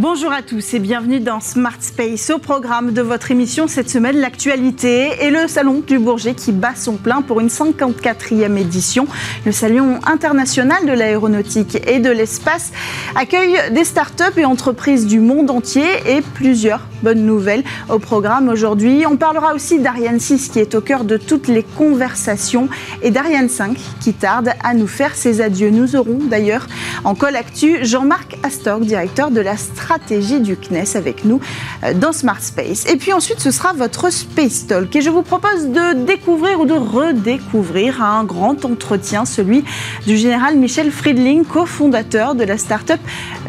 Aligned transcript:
Bonjour 0.00 0.32
à 0.32 0.40
tous 0.40 0.72
et 0.72 0.78
bienvenue 0.78 1.20
dans 1.20 1.40
Smart 1.40 1.76
Space. 1.78 2.30
Au 2.30 2.38
programme 2.38 2.94
de 2.94 3.02
votre 3.02 3.32
émission 3.32 3.68
cette 3.68 3.90
semaine, 3.90 4.16
l'actualité 4.16 5.10
et 5.20 5.28
le 5.28 5.46
Salon 5.46 5.82
du 5.86 5.98
Bourget 5.98 6.32
qui 6.32 6.52
bat 6.52 6.74
son 6.74 6.96
plein 6.96 7.20
pour 7.20 7.38
une 7.38 7.48
54e 7.48 8.56
édition. 8.56 9.06
Le 9.44 9.52
Salon 9.52 10.00
international 10.06 10.86
de 10.86 10.92
l'aéronautique 10.92 11.86
et 11.86 11.98
de 11.98 12.08
l'espace 12.08 12.72
accueille 13.14 13.58
des 13.72 13.84
startups 13.84 14.38
et 14.38 14.46
entreprises 14.46 15.06
du 15.06 15.20
monde 15.20 15.50
entier 15.50 15.84
et 16.06 16.22
plusieurs 16.22 16.80
bonnes 17.02 17.26
nouvelles 17.26 17.64
au 17.90 17.98
programme 17.98 18.48
aujourd'hui. 18.48 19.04
On 19.06 19.18
parlera 19.18 19.54
aussi 19.54 19.80
d'Ariane 19.80 20.18
6 20.18 20.48
qui 20.48 20.60
est 20.60 20.74
au 20.74 20.80
cœur 20.80 21.04
de 21.04 21.18
toutes 21.18 21.48
les 21.48 21.62
conversations 21.62 22.70
et 23.02 23.10
d'Ariane 23.10 23.50
5 23.50 23.76
qui 24.00 24.14
tarde 24.14 24.52
à 24.64 24.72
nous 24.72 24.86
faire 24.86 25.14
ses 25.14 25.42
adieux. 25.42 25.68
Nous 25.68 25.94
aurons 25.94 26.20
d'ailleurs 26.22 26.66
en 27.04 27.14
col 27.14 27.36
actu 27.36 27.84
Jean-Marc 27.84 28.38
Astorg, 28.42 28.86
directeur 28.86 29.30
de 29.30 29.42
la 29.42 29.58
stratégie 29.58 29.89
stratégie 29.90 30.38
du 30.38 30.56
CNES 30.56 30.94
avec 30.96 31.24
nous 31.24 31.40
euh, 31.82 31.94
dans 31.94 32.12
Smart 32.12 32.40
Space. 32.40 32.86
Et 32.88 32.96
puis 32.96 33.12
ensuite, 33.12 33.40
ce 33.40 33.50
sera 33.50 33.72
votre 33.72 34.12
Space 34.12 34.68
Talk. 34.68 34.94
Et 34.94 35.00
je 35.00 35.10
vous 35.10 35.22
propose 35.22 35.66
de 35.66 36.04
découvrir 36.04 36.60
ou 36.60 36.64
de 36.64 36.74
redécouvrir 36.74 38.00
un 38.00 38.22
grand 38.22 38.64
entretien, 38.64 39.24
celui 39.24 39.64
du 40.06 40.16
général 40.16 40.56
Michel 40.56 40.92
Friedling, 40.92 41.44
cofondateur 41.44 42.36
de 42.36 42.44
la 42.44 42.56
start-up 42.56 43.00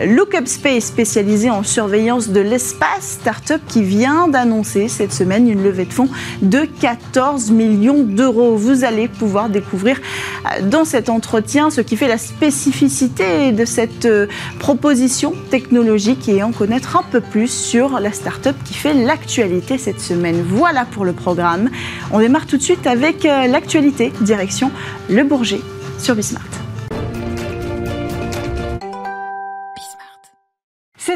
Lookup 0.04 0.48
Space, 0.48 0.86
spécialisée 0.86 1.52
en 1.52 1.62
surveillance 1.62 2.30
de 2.30 2.40
l'espace. 2.40 3.20
Start-up 3.22 3.62
qui 3.68 3.84
vient 3.84 4.28
d'annoncer 4.28 4.88
cette 4.88 5.14
semaine 5.14 5.48
une 5.48 5.64
levée 5.64 5.86
de 5.86 5.94
fonds 5.94 6.10
de 6.42 6.66
14 6.80 7.52
millions 7.52 8.02
d'euros. 8.02 8.56
Vous 8.56 8.84
allez 8.84 9.08
pouvoir 9.08 9.50
découvrir 9.50 10.00
euh, 10.00 10.68
dans 10.68 10.86
cet 10.86 11.10
entretien 11.10 11.70
ce 11.70 11.82
qui 11.82 11.98
fait 11.98 12.08
la 12.08 12.18
spécificité 12.18 13.52
de 13.52 13.66
cette 13.66 14.06
euh, 14.06 14.26
proposition 14.58 15.34
technologique 15.52 16.31
et 16.32 16.44
en 16.44 16.52
connaître 16.52 16.96
un 16.96 17.04
peu 17.04 17.20
plus 17.20 17.52
sur 17.52 18.00
la 18.00 18.12
start-up 18.12 18.56
qui 18.64 18.74
fait 18.74 18.94
l'actualité 18.94 19.78
cette 19.78 20.00
semaine. 20.00 20.42
Voilà 20.48 20.86
pour 20.86 21.06
le 21.06 21.14
programme. 21.14 21.70
On 22.12 22.20
démarre 22.20 22.48
tout 22.48 22.58
de 22.58 22.64
suite 22.64 22.88
avec 22.88 23.26
euh, 23.26 23.48
l'actualité, 23.48 24.14
direction 24.22 24.72
Le 25.10 25.24
Bourget 25.24 25.62
sur 26.00 26.16
Bismart. 26.16 26.61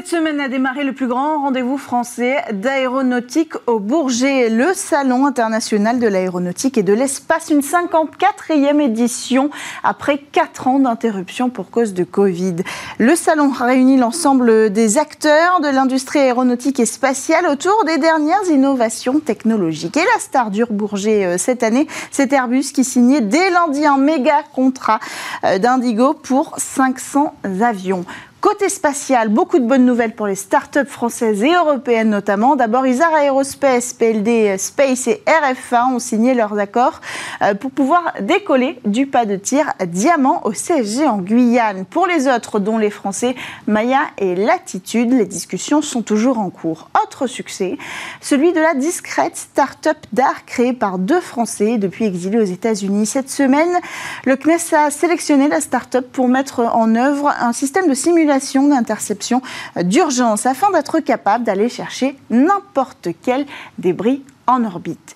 Cette 0.06 0.20
semaine 0.20 0.40
a 0.40 0.50
démarré 0.50 0.84
le 0.84 0.94
plus 0.94 1.08
grand 1.08 1.42
rendez-vous 1.42 1.80
français 1.80 2.38
d'aéronautique 2.54 3.54
au 3.66 3.80
Bourget, 3.80 4.50
le 4.50 4.76
Salon 4.76 5.26
international 5.26 6.00
de 6.00 6.06
l'aéronautique 6.06 6.78
et 6.78 6.84
de 6.84 6.94
l'espace, 6.94 7.50
une 7.50 7.62
54e 7.62 8.82
édition 8.82 9.50
après 9.84 10.20
4 10.20 10.68
ans 10.68 10.78
d'interruption 10.78 11.50
pour 11.50 11.72
cause 11.72 11.96
de 11.96 12.04
Covid. 12.04 12.58
Le 13.00 13.16
salon 13.16 13.50
réunit 13.50 13.98
l'ensemble 13.98 14.70
des 14.70 15.00
acteurs 15.00 15.60
de 15.62 15.70
l'industrie 15.70 16.20
aéronautique 16.20 16.80
et 16.80 16.86
spatiale 16.86 17.48
autour 17.48 17.84
des 17.86 17.98
dernières 17.98 18.48
innovations 18.52 19.20
technologiques. 19.20 19.98
Et 19.98 20.06
la 20.14 20.20
star 20.20 20.52
du 20.52 20.66
Bourget 20.70 21.26
euh, 21.26 21.38
cette 21.40 21.64
année, 21.64 21.88
c'est 22.12 22.32
Airbus 22.32 22.74
qui 22.74 22.84
signait 22.84 23.22
dès 23.22 23.50
lundi 23.50 23.84
un 23.84 23.98
méga 23.98 24.44
contrat 24.54 25.00
euh, 25.44 25.58
d'Indigo 25.58 26.14
pour 26.14 26.54
500 26.60 27.34
avions. 27.64 28.06
Côté 28.46 28.70
spatial, 28.70 29.30
beaucoup 29.30 29.58
de 29.58 29.66
bonnes 29.66 29.88
nouvelles 29.88 30.14
pour 30.14 30.28
les 30.28 30.36
startups 30.36 30.86
françaises 30.86 31.42
et 31.42 31.52
européennes 31.52 32.12
notamment. 32.12 32.56
D'abord, 32.56 32.86
Isar 32.86 33.12
Aerospace, 33.18 33.92
PLD 33.94 34.56
Space 34.60 35.08
et 35.08 35.24
RFA 35.26 35.88
ont 35.88 35.98
signé 35.98 36.36
leurs 36.36 36.56
accords 36.60 37.02
euh, 37.42 37.56
pour 37.56 37.72
pouvoir 37.72 38.14
décoller 38.22 38.78
du 38.86 39.08
pas 39.08 39.26
de 39.26 39.36
tir 39.36 39.74
Diamant 39.88 40.46
au 40.46 40.52
CSG 40.52 41.08
en 41.08 41.18
Guyane. 41.18 41.86
Pour 41.86 42.06
les 42.06 42.28
autres, 42.28 42.60
dont 42.60 42.78
les 42.78 42.92
Français 42.92 43.34
Maya 43.66 44.02
et 44.20 44.36
Latitude, 44.36 45.12
les 45.12 45.26
discussions 45.26 45.82
sont 45.82 46.04
toujours 46.04 46.38
en 46.38 46.52
cours. 46.52 46.92
Autre 47.04 47.26
succès, 47.26 47.80
celui 48.22 48.54
de 48.54 48.60
la 48.60 48.76
discrète 48.76 49.38
start-up 49.38 49.98
d'art 50.14 50.46
créée 50.46 50.74
par 50.74 51.00
deux 51.00 51.20
Français 51.20 51.80
depuis 51.80 52.06
exilés 52.06 52.38
aux 52.38 52.44
États-Unis. 52.44 53.08
Cette 53.08 53.32
semaine, 53.32 53.80
le 54.24 54.36
CNES 54.36 54.76
a 54.76 54.92
sélectionné 54.92 55.48
la 55.48 55.62
start-up 55.62 56.06
pour 56.12 56.28
mettre 56.28 56.60
en 56.60 56.94
œuvre 56.94 57.34
un 57.40 57.52
système 57.52 57.90
de 57.90 57.96
simulation 57.96 58.35
d'interception 58.70 59.42
d'urgence 59.82 60.46
afin 60.46 60.72
d'être 60.72 61.00
capable 61.00 61.44
d'aller 61.44 61.70
chercher 61.70 62.18
n'importe 62.30 63.10
quel 63.24 63.46
débris 63.78 64.24
en 64.48 64.64
orbite. 64.64 65.16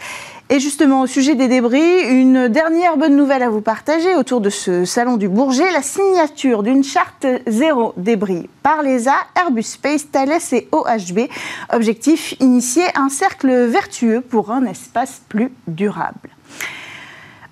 Et 0.51 0.59
justement, 0.59 1.01
au 1.01 1.07
sujet 1.07 1.35
des 1.35 1.47
débris, 1.47 2.01
une 2.09 2.47
dernière 2.47 2.97
bonne 2.97 3.15
nouvelle 3.15 3.43
à 3.43 3.49
vous 3.49 3.61
partager 3.61 4.15
autour 4.15 4.41
de 4.41 4.49
ce 4.49 4.83
salon 4.83 5.15
du 5.15 5.29
Bourget, 5.29 5.71
la 5.71 5.83
signature 5.83 6.63
d'une 6.63 6.83
charte 6.83 7.27
zéro 7.45 7.93
débris 7.97 8.49
par 8.63 8.81
l'ESA, 8.81 9.13
Airbus 9.39 9.61
Space, 9.61 10.09
Thales 10.09 10.39
et 10.53 10.67
OHB. 10.71 11.27
Objectif, 11.71 12.33
initier 12.39 12.85
un 12.95 13.09
cercle 13.09 13.67
vertueux 13.67 14.21
pour 14.21 14.51
un 14.51 14.65
espace 14.65 15.21
plus 15.29 15.51
durable. 15.67 16.29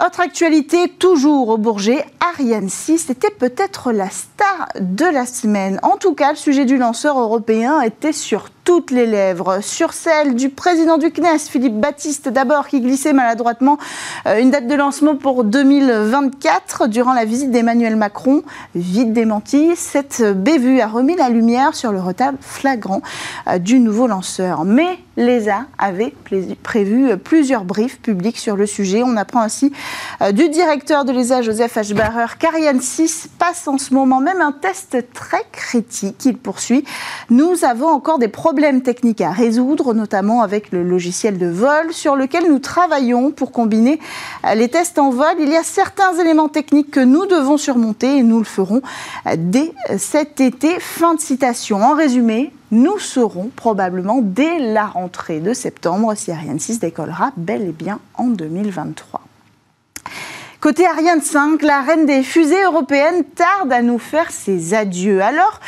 Autre 0.05 0.19
actualité, 0.19 0.89
toujours 0.89 1.49
au 1.49 1.57
Bourget, 1.57 2.05
Ariane 2.19 2.69
6 2.69 3.09
était 3.09 3.31
peut-être 3.31 3.91
la 3.91 4.11
star 4.11 4.67
de 4.79 5.05
la 5.05 5.25
semaine. 5.25 5.79
En 5.81 5.97
tout 5.97 6.13
cas, 6.13 6.29
le 6.31 6.37
sujet 6.37 6.65
du 6.65 6.77
lanceur 6.77 7.19
européen 7.19 7.81
était 7.81 8.11
sur 8.11 8.49
toutes 8.67 8.91
les 8.91 9.05
lèvres. 9.05 9.59
Sur 9.61 9.93
celle 9.93 10.35
du 10.35 10.49
président 10.49 10.97
du 10.97 11.09
CNES, 11.09 11.39
Philippe 11.49 11.79
Baptiste, 11.79 12.27
d'abord, 12.27 12.67
qui 12.67 12.81
glissait 12.81 13.13
maladroitement 13.13 13.77
euh, 14.25 14.41
une 14.41 14.51
date 14.51 14.67
de 14.67 14.75
lancement 14.75 15.15
pour 15.15 15.45
2024 15.45 16.89
durant 16.89 17.13
la 17.13 17.23
visite 17.23 17.49
d'Emmanuel 17.49 17.95
Macron. 17.95 18.43
Vite 18.75 19.13
démenti, 19.13 19.77
cette 19.77 20.21
bévue 20.21 20.81
a 20.81 20.87
remis 20.87 21.15
la 21.15 21.29
lumière 21.29 21.75
sur 21.75 21.93
le 21.93 22.01
retard 22.01 22.33
flagrant 22.41 23.01
euh, 23.47 23.57
du 23.57 23.79
nouveau 23.79 24.05
lanceur. 24.05 24.65
Mais 24.65 24.99
l'ESA 25.15 25.67
avait 25.77 26.13
prévu 26.61 27.15
plusieurs 27.15 27.63
briefs 27.63 28.01
publics 28.01 28.37
sur 28.37 28.57
le 28.57 28.65
sujet. 28.65 29.01
On 29.01 29.15
apprend 29.15 29.39
ainsi 29.39 29.71
euh, 30.21 30.33
du 30.33 30.49
directeur 30.49 31.05
de 31.05 31.13
l'ESA, 31.13 31.41
Joseph 31.41 31.77
Ashbarer, 31.77 32.37
qu'Ariane 32.37 32.81
6 32.81 33.29
passe 33.39 33.65
en 33.69 33.77
ce 33.77 33.93
moment 33.93 34.19
même 34.19 34.41
un 34.41 34.51
test 34.51 34.97
très 35.13 35.45
critique. 35.53 36.25
Il 36.25 36.37
poursuit. 36.37 36.83
Nous 37.29 37.63
avons 37.63 37.87
encore 37.87 38.19
des 38.19 38.27
problèmes 38.27 38.56
problèmes 38.57 38.81
techniques 38.81 39.21
à 39.21 39.29
résoudre, 39.29 39.93
notamment 39.93 40.41
avec 40.41 40.71
le 40.71 40.81
logiciel 40.81 41.37
de 41.37 41.45
vol 41.45 41.93
sur 41.93 42.15
lequel 42.15 42.49
nous 42.49 42.57
travaillons 42.57 43.29
pour 43.29 43.51
combiner 43.51 43.99
les 44.55 44.67
tests 44.67 44.97
en 44.97 45.11
vol. 45.11 45.35
Il 45.39 45.49
y 45.49 45.55
a 45.55 45.61
certains 45.61 46.17
éléments 46.17 46.49
techniques 46.49 46.89
que 46.89 46.99
nous 46.99 47.27
devons 47.27 47.57
surmonter 47.57 48.17
et 48.17 48.23
nous 48.23 48.39
le 48.39 48.45
ferons 48.45 48.81
dès 49.37 49.73
cet 49.99 50.41
été. 50.41 50.79
Fin 50.79 51.13
de 51.13 51.19
citation. 51.19 51.83
En 51.83 51.93
résumé, 51.93 52.51
nous 52.71 52.97
saurons 52.97 53.51
probablement 53.55 54.21
dès 54.23 54.57
la 54.57 54.87
rentrée 54.87 55.39
de 55.39 55.53
septembre 55.53 56.15
si 56.15 56.31
Ariane 56.31 56.59
6 56.59 56.79
décollera 56.79 57.33
bel 57.37 57.61
et 57.61 57.71
bien 57.71 57.99
en 58.15 58.25
2023. 58.25 59.21
Côté 60.59 60.87
Ariane 60.87 61.21
5, 61.21 61.61
la 61.61 61.81
reine 61.81 62.07
des 62.07 62.23
fusées 62.23 62.63
européennes 62.63 63.23
tarde 63.23 63.71
à 63.71 63.83
nous 63.83 63.99
faire 63.99 64.31
ses 64.31 64.73
adieux. 64.73 65.21
Alors 65.21 65.59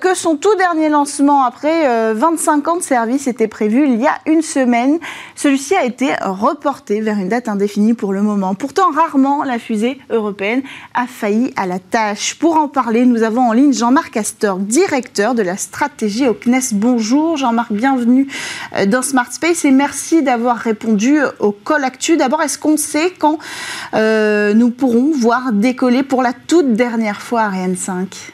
que 0.00 0.14
son 0.14 0.36
tout 0.36 0.54
dernier 0.56 0.88
lancement 0.88 1.44
après 1.44 2.14
25 2.14 2.66
euh, 2.66 2.70
ans 2.70 2.76
de 2.76 2.82
service 2.82 3.26
était 3.26 3.48
prévu 3.48 3.86
il 3.86 4.00
y 4.00 4.06
a 4.06 4.18
une 4.26 4.42
semaine, 4.42 4.98
celui-ci 5.36 5.74
a 5.74 5.84
été 5.84 6.12
reporté 6.20 7.00
vers 7.00 7.18
une 7.18 7.28
date 7.28 7.48
indéfinie 7.48 7.94
pour 7.94 8.12
le 8.12 8.22
moment. 8.22 8.54
Pourtant, 8.54 8.90
rarement 8.90 9.44
la 9.44 9.58
fusée 9.58 9.98
européenne 10.10 10.62
a 10.94 11.06
failli 11.06 11.52
à 11.56 11.66
la 11.66 11.78
tâche. 11.78 12.34
Pour 12.34 12.56
en 12.56 12.68
parler, 12.68 13.04
nous 13.06 13.22
avons 13.22 13.48
en 13.48 13.52
ligne 13.52 13.72
Jean-Marc 13.72 14.16
Astor, 14.16 14.58
directeur 14.58 15.34
de 15.34 15.42
la 15.42 15.56
stratégie 15.56 16.26
au 16.26 16.34
CNES. 16.34 16.74
Bonjour 16.74 17.36
Jean-Marc, 17.36 17.72
bienvenue 17.72 18.28
euh, 18.76 18.86
dans 18.86 19.02
Smart 19.02 19.32
Space 19.32 19.64
et 19.64 19.70
merci 19.70 20.22
d'avoir 20.22 20.56
répondu 20.56 21.18
au 21.38 21.52
call 21.52 21.84
actu. 21.84 22.16
D'abord, 22.16 22.42
est-ce 22.42 22.58
qu'on 22.58 22.76
sait 22.76 23.12
quand 23.18 23.38
euh, 23.94 24.54
nous 24.54 24.70
pourrons 24.70 25.12
voir 25.14 25.52
décoller 25.52 26.02
pour 26.02 26.22
la 26.22 26.32
toute 26.32 26.72
dernière 26.72 27.20
fois 27.20 27.42
Ariane 27.42 27.76
5 27.76 28.32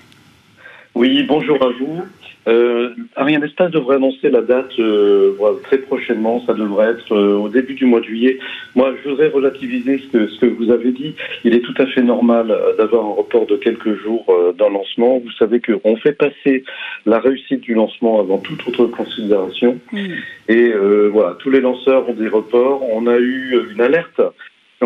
Oui, 0.95 1.25
bonjour 1.25 1.61
à 1.61 1.71
vous. 1.71 2.03
Euh, 2.47 2.91
Ariane 3.17 3.43
Espace 3.43 3.71
devrait 3.73 3.97
annoncer 3.97 4.31
la 4.31 4.43
date 4.43 4.79
euh, 4.79 5.35
très 5.65 5.79
prochainement. 5.79 6.41
Ça 6.47 6.55
devrait 6.55 6.91
être 6.91 7.13
euh, 7.13 7.37
au 7.37 7.49
début 7.49 7.75
du 7.75 7.85
mois 7.85 8.01
de 8.01 8.05
juillet. 8.05 8.39
Moi, 8.77 8.95
je 9.03 9.09
voudrais 9.09 9.29
relativiser 9.29 9.99
ce 9.99 10.07
que, 10.07 10.29
ce 10.29 10.41
que 10.41 10.47
vous 10.47 10.71
avez 10.71 10.93
dit. 10.93 11.17
Il 11.43 11.55
est 11.55 11.61
tout 11.61 11.75
à 11.79 11.87
fait 11.87 12.03
normal 12.03 12.57
d'avoir 12.79 13.07
un 13.07 13.15
report 13.15 13.47
de 13.47 13.57
quelques 13.57 14.01
jours 14.03 14.27
d'un 14.57 14.69
lancement. 14.69 15.19
Vous 15.19 15.33
savez 15.33 15.61
qu'on 15.61 15.97
fait 15.97 16.13
passer 16.13 16.63
la 17.07 17.19
réussite 17.19 17.63
du 17.63 17.75
lancement 17.75 18.21
avant 18.21 18.39
toute 18.39 18.67
autre 18.69 18.87
considération. 18.87 19.79
Et 20.49 20.73
voilà, 21.11 21.37
tous 21.41 21.51
les 21.51 21.61
lanceurs 21.61 22.09
ont 22.09 22.15
des 22.15 22.29
reports. 22.29 22.83
On 22.93 23.07
a 23.07 23.19
eu 23.19 23.59
une 23.73 23.81
alerte 23.81 24.21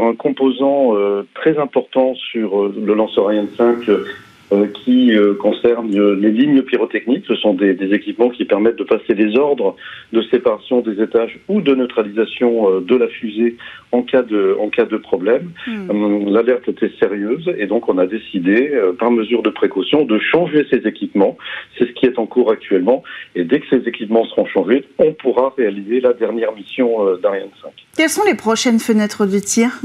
un 0.03 0.15
composant 0.15 0.97
euh, 0.97 1.27
très 1.35 1.59
important 1.59 2.15
sur 2.15 2.63
euh, 2.63 2.75
le 2.77 2.95
lanceur 2.95 3.27
Ariane 3.27 3.49
5 3.57 3.89
euh, 3.89 3.93
euh, 3.93 4.05
qui 4.85 5.15
euh, 5.15 5.35
concernent 5.35 5.91
les 5.91 6.31
lignes 6.31 6.63
pyrotechniques. 6.63 7.25
Ce 7.27 7.35
sont 7.37 7.55
des, 7.55 7.77
équipements 7.93 8.31
qui 8.31 8.45
permettent 8.45 8.77
de 8.77 8.85
passer 8.85 9.15
des 9.15 9.37
ordres 9.37 9.77
de 10.13 10.23
séparation 10.23 10.81
des 10.81 11.03
étages 11.03 11.39
ou 11.49 11.61
de 11.61 11.75
neutralisation 11.75 12.81
de 12.81 12.97
la 12.97 13.09
fusée 13.09 13.57
en 13.93 14.03
cas 14.03 14.23
de, 14.23 14.57
en 14.61 14.69
cas 14.69 14.85
de 14.85 14.97
problème. 14.97 15.51
Hmm. 15.67 16.29
L'alerte 16.29 16.69
était 16.69 16.91
sérieuse 16.99 17.51
et 17.59 17.67
donc 17.67 17.89
on 17.89 17.99
a 17.99 18.07
décidé, 18.07 18.71
par 18.99 19.11
mesure 19.11 19.43
de 19.43 19.51
précaution, 19.51 20.05
de 20.05 20.19
changer 20.19 20.67
ces 20.71 20.87
équipements. 20.87 21.37
C'est 21.79 21.87
ce 21.87 21.93
qui 21.93 22.07
est 22.07 22.19
en 22.19 22.27
cours 22.27 22.51
actuellement. 22.51 23.03
Et 23.35 23.45
dès 23.45 23.61
que 23.61 23.67
ces 23.71 23.89
équipements 23.89 24.25
seront 24.27 24.47
changés, 24.47 24.85
on 24.99 25.13
pourra 25.13 25.55
réaliser 25.57 26.01
la 26.01 26.13
dernière 26.13 26.55
mission 26.55 27.17
d'Ariane 27.23 27.49
5. 27.63 27.71
Quelles 27.97 28.09
sont 28.09 28.25
les 28.25 28.37
prochaines 28.37 28.79
fenêtres 28.79 29.27
de 29.27 29.39
tir? 29.39 29.81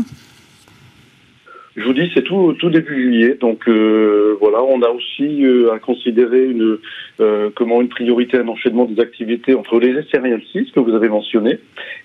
Je 1.75 1.83
vous 1.85 1.93
dis, 1.93 2.11
c'est 2.13 2.21
tout, 2.21 2.53
tout 2.59 2.69
début 2.69 3.01
juillet. 3.01 3.37
Donc 3.39 3.67
euh, 3.67 4.37
voilà, 4.39 4.63
on 4.63 4.81
a 4.83 4.89
aussi 4.89 5.43
euh, 5.43 5.73
à 5.73 5.79
considérer 5.79 6.45
une, 6.45 6.77
euh, 7.19 7.49
comment 7.55 7.81
une 7.81 7.89
priorité, 7.89 8.37
un 8.37 8.47
enchaînement 8.47 8.85
des 8.85 9.01
activités 9.01 9.55
entre 9.55 9.79
les 9.79 9.89
essais 9.99 10.17
Ariane 10.17 10.41
6 10.51 10.71
que 10.71 10.79
vous 10.79 10.93
avez 10.93 11.09
mentionné 11.09 11.59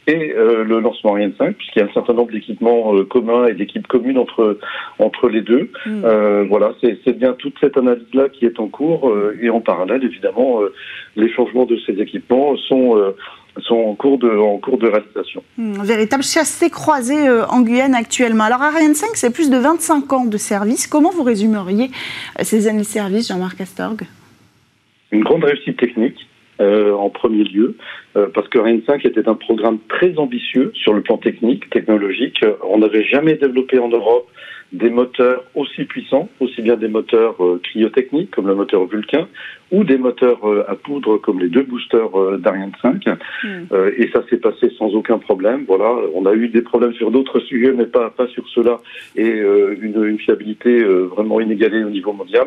et 0.06 0.32
le 0.35 0.81
lancement 0.81 1.12
Ariane 1.12 1.35
5, 1.37 1.55
puisqu'il 1.55 1.81
y 1.81 1.82
a 1.82 1.85
un 1.85 1.93
certain 1.93 2.15
nombre 2.15 2.32
d'équipements 2.32 2.94
communs 3.05 3.47
et 3.47 3.53
d'équipes 3.53 3.87
communes 3.87 4.17
entre 4.17 4.59
entre 4.99 5.29
les 5.29 5.43
deux. 5.43 5.70
Mm. 5.85 6.47
voilà, 6.49 6.73
c'est 6.81 7.19
bien 7.19 7.35
toute 7.35 7.55
cette 7.61 7.76
analyse-là 7.76 8.31
qui 8.31 8.47
est 8.47 8.59
en 8.59 8.69
cours 8.69 9.15
et 9.38 9.50
en 9.50 9.61
parallèle, 9.61 10.03
évidemment, 10.03 10.62
les 11.17 11.31
changements 11.31 11.67
de 11.67 11.76
ces 11.85 12.00
équipements 12.00 12.56
sont 12.56 12.97
sont 13.62 13.76
en 13.76 13.94
cours 13.94 14.19
de, 14.19 14.28
en 14.28 14.58
cours 14.58 14.78
de 14.78 14.88
réalisation. 14.88 15.43
Hmm, 15.56 15.82
véritable 15.82 16.22
chassé 16.22 16.70
croisé 16.70 17.28
euh, 17.28 17.46
en 17.46 17.62
Guyane 17.62 17.94
actuellement. 17.94 18.44
Alors 18.44 18.62
Ariane 18.62 18.94
5, 18.94 19.10
c'est 19.14 19.32
plus 19.32 19.50
de 19.50 19.56
25 19.56 20.12
ans 20.12 20.25
de 20.26 20.37
service. 20.37 20.87
Comment 20.87 21.10
vous 21.10 21.22
résumeriez 21.22 21.90
euh, 22.38 22.43
ces 22.43 22.69
années 22.69 22.81
de 22.81 22.84
service, 22.84 23.28
Jean-Marc 23.28 23.60
Astorg 23.60 24.02
Une 25.12 25.22
grande 25.22 25.44
réussite 25.44 25.78
technique. 25.78 26.26
Euh, 26.60 26.93
en 26.93 27.08
premier 27.08 27.44
lieu, 27.44 27.76
parce 28.34 28.49
que 28.49 28.58
Ariane 28.58 28.82
5 28.84 29.05
était 29.05 29.28
un 29.28 29.37
programme 29.37 29.78
très 29.88 30.19
ambitieux 30.19 30.72
sur 30.75 30.93
le 30.93 31.02
plan 31.02 31.16
technique, 31.16 31.70
technologique. 31.70 32.44
On 32.69 32.78
n'avait 32.78 33.05
jamais 33.05 33.34
développé 33.34 33.78
en 33.78 33.88
Europe 33.88 34.28
des 34.73 34.91
moteurs 34.91 35.44
aussi 35.55 35.85
puissants, 35.85 36.29
aussi 36.41 36.62
bien 36.62 36.76
des 36.76 36.88
moteurs 36.88 37.37
cryotechniques 37.62 38.31
comme 38.31 38.47
le 38.49 38.55
moteur 38.55 38.87
Vulcain, 38.87 39.26
ou 39.70 39.85
des 39.85 39.99
moteurs 39.99 40.49
euh, 40.49 40.65
à 40.69 40.75
poudre 40.75 41.19
comme 41.19 41.41
les 41.41 41.49
deux 41.49 41.62
boosters 41.62 42.19
euh, 42.19 42.38
d'Ariane 42.38 42.73
5. 42.81 43.06
Hmm. 43.06 43.49
Euh, 43.73 43.91
et 43.97 44.09
ça 44.12 44.23
s'est 44.29 44.38
passé 44.38 44.70
sans 44.79 44.94
aucun 44.94 45.19
problème. 45.19 45.65
Voilà, 45.67 45.94
on 46.15 46.25
a 46.26 46.32
eu 46.35 46.49
des 46.49 46.62
problèmes 46.62 46.94
sur 46.94 47.11
d'autres 47.11 47.41
sujets, 47.41 47.73
mais 47.73 47.87
pas 47.87 48.11
pas 48.11 48.26
sur 48.29 48.49
cela, 48.49 48.79
et 49.17 49.29
une, 49.29 50.05
une, 50.05 50.19
fiabilité 50.19 50.82
vraiment 50.82 51.41
inégalée 51.41 51.85
au 51.85 51.91
niveau 51.91 52.12
mondial. 52.12 52.47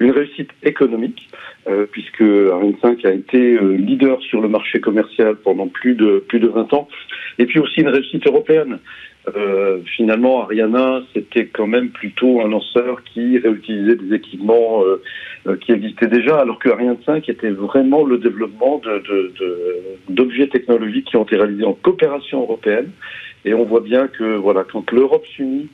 Une 0.00 0.10
réussite 0.10 0.50
économique, 0.62 1.28
puisque 1.92 2.22
Ariane 2.22 2.74
5 2.82 3.04
a 3.04 3.12
été 3.12 3.58
leader 3.60 4.20
sur 4.22 4.40
le 4.40 4.48
marché 4.48 4.80
commercial 4.80 5.36
pendant 5.36 5.68
plus 5.68 5.94
de 5.94 6.24
plus 6.26 6.40
de 6.40 6.48
20 6.48 6.72
ans, 6.74 6.88
et 7.38 7.46
puis 7.46 7.58
aussi 7.58 7.80
une 7.80 7.88
réussite 7.88 8.26
européenne. 8.26 8.78
Euh, 9.36 9.80
finalement, 9.96 10.42
Ariana, 10.42 11.02
c'était 11.14 11.46
quand 11.46 11.66
même 11.66 11.88
plutôt 11.90 12.42
un 12.42 12.48
lanceur 12.48 13.02
qui 13.04 13.38
réutilisait 13.38 13.96
des 13.96 14.14
équipements 14.14 14.84
euh, 14.84 15.02
euh, 15.46 15.56
qui 15.56 15.72
existaient 15.72 16.08
déjà, 16.08 16.36
alors 16.36 16.58
que 16.58 16.68
Ariane 16.68 16.98
5 17.06 17.28
était 17.28 17.50
vraiment 17.50 18.04
le 18.04 18.18
développement 18.18 18.82
d'objets 20.08 20.46
de, 20.46 20.50
technologiques 20.50 21.06
qui 21.06 21.16
ont 21.16 21.24
été 21.24 21.36
réalisés 21.36 21.64
en 21.64 21.72
coopération 21.72 22.42
européenne. 22.42 22.90
Et 23.46 23.54
on 23.54 23.64
voit 23.64 23.80
bien 23.80 24.08
que 24.08 24.36
voilà, 24.36 24.64
quand 24.64 24.90
l'Europe 24.92 25.24
s'unit 25.34 25.68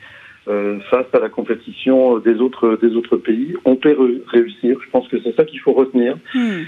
face 0.91 1.07
à 1.13 1.19
la 1.19 1.29
compétition 1.29 2.19
des 2.19 2.37
autres 2.41 2.79
des 2.81 2.95
autres 2.97 3.17
pays, 3.17 3.55
on 3.65 3.77
peut 3.77 3.97
réussir. 4.27 4.79
Je 4.85 4.91
pense 4.91 5.09
que 5.09 5.21
c'est 5.23 5.35
ça 5.37 5.45
qu'il 5.45 5.61
faut 5.61 5.73
retenir. 5.73 6.17
Hmm. 6.35 6.63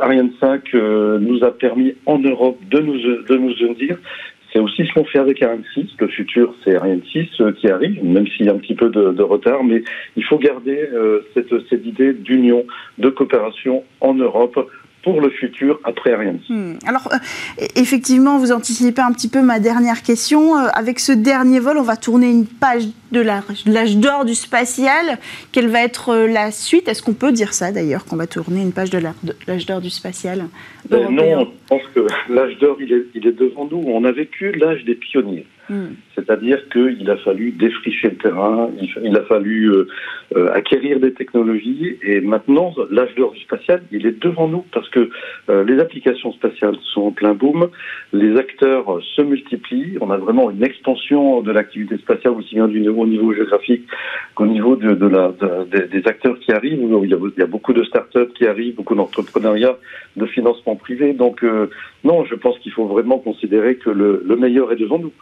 Ariane 0.00 0.32
5 0.40 0.74
nous 0.74 1.42
a 1.44 1.50
permis 1.50 1.94
en 2.06 2.18
Europe 2.18 2.58
de 2.70 2.78
nous 2.80 2.98
de 2.98 3.36
nous 3.36 3.54
unir, 3.54 3.98
c'est 4.56 4.62
aussi 4.62 4.86
ce 4.86 4.94
qu'on 4.94 5.04
fait 5.04 5.18
avec 5.18 5.42
Ariane 5.42 5.64
6. 5.74 5.86
Le 5.98 6.08
futur, 6.08 6.54
c'est 6.64 6.76
Ariane 6.76 7.02
6 7.12 7.28
euh, 7.40 7.52
qui 7.52 7.68
arrive, 7.68 8.02
même 8.02 8.26
s'il 8.26 8.46
y 8.46 8.48
a 8.48 8.52
un 8.52 8.58
petit 8.58 8.74
peu 8.74 8.88
de, 8.88 9.22
retard, 9.22 9.62
mais 9.62 9.82
il 10.16 10.24
faut 10.24 10.38
garder 10.38 10.88
euh, 10.94 11.20
cette, 11.34 11.52
cette 11.68 11.84
idée 11.84 12.14
d'union, 12.14 12.64
de 12.96 13.10
coopération 13.10 13.84
en 14.00 14.14
Europe 14.14 14.58
pour 15.06 15.20
le 15.20 15.30
futur 15.30 15.78
après 15.84 16.12
Ariane. 16.12 16.40
Hmm. 16.48 16.72
Alors, 16.84 17.08
euh, 17.12 17.64
effectivement, 17.76 18.38
vous 18.38 18.50
anticipez 18.50 19.00
un 19.00 19.12
petit 19.12 19.28
peu 19.28 19.40
ma 19.40 19.60
dernière 19.60 20.02
question. 20.02 20.56
Euh, 20.56 20.66
avec 20.74 20.98
ce 20.98 21.12
dernier 21.12 21.60
vol, 21.60 21.78
on 21.78 21.82
va 21.82 21.96
tourner 21.96 22.28
une 22.28 22.44
page 22.44 22.88
de 23.12 23.20
l'âge 23.20 23.96
d'or 23.98 24.24
du 24.24 24.34
spatial. 24.34 25.18
Quelle 25.52 25.68
va 25.68 25.84
être 25.84 26.08
euh, 26.08 26.26
la 26.26 26.50
suite? 26.50 26.88
Est-ce 26.88 27.04
qu'on 27.04 27.14
peut 27.14 27.30
dire 27.30 27.54
ça 27.54 27.70
d'ailleurs, 27.70 28.04
qu'on 28.04 28.16
va 28.16 28.26
tourner 28.26 28.60
une 28.60 28.72
page 28.72 28.90
de 28.90 28.98
l'âge 28.98 29.64
d'or 29.66 29.80
du 29.80 29.90
spatial 29.90 30.46
Non, 30.90 31.06
je 31.08 31.68
pense 31.68 31.82
que 31.94 32.00
l'âge 32.28 32.58
d'or, 32.58 32.76
il 32.80 32.92
est, 32.92 33.04
il 33.14 33.28
est 33.28 33.38
devant 33.38 33.68
nous. 33.70 33.84
On 33.86 34.02
a 34.02 34.10
vécu 34.10 34.50
l'âge 34.50 34.84
des 34.84 34.96
pionniers. 34.96 35.46
Hmm. 35.68 35.94
C'est-à-dire 36.14 36.68
qu'il 36.68 37.10
a 37.10 37.16
fallu 37.16 37.50
défricher 37.50 38.10
le 38.10 38.16
terrain, 38.16 38.70
il, 39.02 39.16
a 39.16 39.22
fallu 39.22 39.68
euh, 39.68 39.88
euh, 40.36 40.52
acquérir 40.52 41.00
des 41.00 41.12
technologies, 41.12 41.98
et 42.02 42.20
maintenant, 42.20 42.72
l'âge 42.90 43.14
d'or 43.16 43.32
du 43.32 43.40
spatial, 43.40 43.82
il 43.90 44.06
est 44.06 44.22
devant 44.22 44.46
nous, 44.46 44.64
parce 44.72 44.88
que 44.90 45.10
euh, 45.48 45.64
les 45.64 45.80
applications 45.80 46.32
spatiales 46.32 46.76
sont 46.94 47.02
en 47.02 47.10
plein 47.10 47.34
boom, 47.34 47.68
les 48.12 48.36
acteurs 48.36 49.00
se 49.16 49.22
multiplient, 49.22 49.98
on 50.00 50.10
a 50.10 50.16
vraiment 50.16 50.52
une 50.52 50.62
expansion 50.62 51.42
de 51.42 51.50
l'activité 51.50 51.96
spatiale, 51.98 52.34
aussi 52.34 52.54
bien 52.54 52.68
du 52.68 52.86
au 52.88 53.06
niveau 53.06 53.34
géographique 53.34 53.86
qu'au 54.36 54.46
niveau 54.46 54.76
de, 54.76 54.94
des 55.86 56.06
acteurs 56.06 56.38
qui 56.38 56.52
arrivent. 56.52 56.78
Il 57.02 57.10
y, 57.10 57.14
a, 57.14 57.18
il 57.36 57.40
y 57.40 57.42
a 57.42 57.46
beaucoup 57.46 57.72
de 57.72 57.82
start-up 57.82 58.32
qui 58.34 58.46
arrivent, 58.46 58.76
beaucoup 58.76 58.94
d'entrepreneuriat, 58.94 59.76
de 60.16 60.26
financement 60.26 60.76
privé. 60.76 61.14
Donc, 61.14 61.44
non, 62.04 62.24
je 62.24 62.34
pense 62.36 62.58
qu'il 62.60 62.70
faut 62.70 62.86
vraiment 62.86 63.18
considérer 63.18 63.76
que 63.76 63.90
le 63.90 64.36
meilleur 64.36 64.70
est 64.72 64.76
devant 64.76 64.98
nous. 64.98 65.12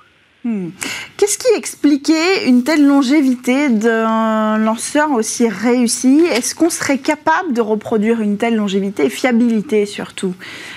Hmm. 0.45 0.69
Qu'est-ce 1.17 1.39
qui 1.39 1.49
expliquait 1.57 2.47
une 2.47 2.65
telle 2.65 2.87
longévité 2.87 3.71
d'un 3.71 4.59
lanceur 4.59 5.11
aussi 5.13 5.49
réussi? 5.49 6.23
Est-ce 6.31 6.55
qu'on 6.55 6.69
serait 6.69 6.99
capable 6.99 7.55
de 7.55 7.63
reproduire 7.63 8.21
une 8.21 8.37
telle 8.37 8.57
longévité 8.57 9.07
et 9.07 9.09
fiabilité 9.09 9.87
surtout? 9.87 10.35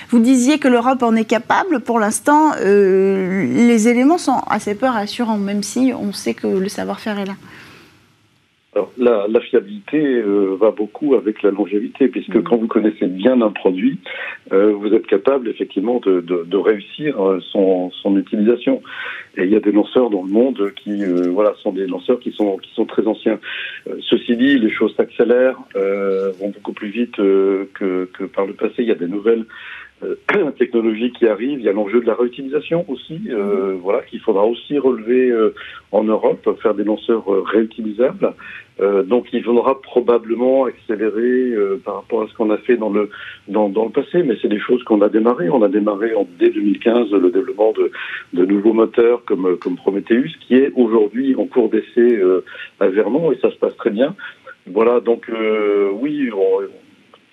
Vous 0.08 0.20
disiez 0.20 0.58
que 0.58 0.68
l'Europe 0.68 1.02
en 1.02 1.14
est 1.16 1.26
capable. 1.26 1.80
Pour 1.80 1.98
l'instant, 1.98 2.52
euh, 2.60 3.44
les 3.44 3.88
éléments 3.88 4.16
sont 4.16 4.40
assez 4.48 4.74
peu 4.74 4.86
rassurants, 4.86 5.36
même 5.36 5.62
si 5.62 5.92
on 5.94 6.14
sait 6.14 6.32
que 6.32 6.46
le 6.46 6.68
savoir-faire 6.70 7.18
est 7.18 7.26
là. 7.26 7.36
Alors, 8.78 9.26
la, 9.28 9.40
fiabilité 9.40 9.98
euh, 9.98 10.56
va 10.60 10.70
beaucoup 10.70 11.16
avec 11.16 11.42
la 11.42 11.50
longévité, 11.50 12.06
puisque 12.06 12.36
mm. 12.36 12.42
quand 12.44 12.58
vous 12.58 12.68
connaissez 12.68 13.06
bien 13.06 13.40
un 13.40 13.50
produit, 13.50 13.98
euh, 14.52 14.72
vous 14.72 14.94
êtes 14.94 15.08
capable 15.08 15.48
effectivement 15.48 15.98
de, 15.98 16.20
de, 16.20 16.56
réussir 16.56 17.20
euh, 17.20 17.40
son, 17.50 17.90
son, 17.90 18.16
utilisation. 18.16 18.80
Et 19.36 19.42
il 19.44 19.50
y 19.50 19.56
a 19.56 19.60
des 19.60 19.72
lanceurs 19.72 20.10
dans 20.10 20.22
le 20.22 20.30
monde 20.30 20.72
qui, 20.76 21.04
voilà, 21.04 21.54
sont 21.60 21.72
des 21.72 21.88
lanceurs 21.88 22.20
qui 22.20 22.30
sont 22.30 22.56
qui 22.58 22.72
sont 22.74 22.86
très 22.86 23.06
anciens. 23.06 23.38
ceci 24.00 24.36
dit, 24.36 24.58
les 24.58 24.70
choses 24.70 24.94
s'accélèrent, 24.96 25.58
vont 26.40 26.50
beaucoup 26.50 26.72
plus 26.72 26.88
vite 26.88 27.16
que, 27.16 27.68
que 28.12 28.24
par 28.24 28.46
le 28.46 28.54
passé. 28.54 28.74
Il 28.78 28.86
y 28.86 28.92
a 28.92 28.96
des 28.96 29.06
nouvelles 29.06 29.44
euh, 30.02 30.16
technologie 30.58 31.12
qui 31.12 31.26
arrive. 31.26 31.58
Il 31.58 31.64
y 31.64 31.68
a 31.68 31.72
l'enjeu 31.72 32.00
de 32.00 32.06
la 32.06 32.14
réutilisation 32.14 32.84
aussi, 32.88 33.20
euh, 33.30 33.76
voilà, 33.82 34.02
qu'il 34.02 34.20
faudra 34.20 34.44
aussi 34.44 34.78
relever 34.78 35.30
euh, 35.30 35.54
en 35.92 36.04
Europe, 36.04 36.48
faire 36.62 36.74
des 36.74 36.84
lanceurs 36.84 37.24
réutilisables. 37.46 38.34
donc, 39.06 39.26
il 39.32 39.42
faudra 39.42 39.80
probablement 39.82 40.66
accélérer 40.66 41.52
par 41.84 41.96
rapport 41.96 42.22
à 42.22 42.28
ce 42.28 42.34
qu'on 42.34 42.50
a 42.50 42.58
fait 42.58 42.76
dans 42.76 42.90
le 42.90 43.10
dans, 43.48 43.68
dans 43.68 43.86
le 43.86 43.90
passé, 43.90 44.22
mais 44.22 44.36
c'est 44.40 44.48
des 44.48 44.60
choses 44.60 44.84
qu'on 44.84 45.02
a 45.02 45.08
démarré. 45.08 45.48
On 45.48 45.62
a 45.62 45.68
démarré 45.68 46.14
en 46.14 46.26
dès 46.38 46.50
2015 46.50 47.10
le 47.10 47.30
développement 47.30 47.72
de, 47.72 47.90
de 48.34 48.44
nouveaux 48.44 48.74
moteurs 48.74 49.24
comme 49.24 49.56
comme 49.56 49.76
Prometheus, 49.76 50.30
qui 50.46 50.54
est 50.54 50.70
aujourd'hui 50.76 51.34
en 51.34 51.46
cours 51.46 51.70
d'essai 51.70 52.20
à 52.78 52.88
Vernon 52.88 53.32
et 53.32 53.38
ça 53.42 53.50
se 53.50 53.56
passe 53.56 53.76
très 53.76 53.90
bien. 53.90 54.14
Voilà, 54.66 55.00
donc 55.00 55.28
oui, 56.00 56.30
on, 56.32 56.60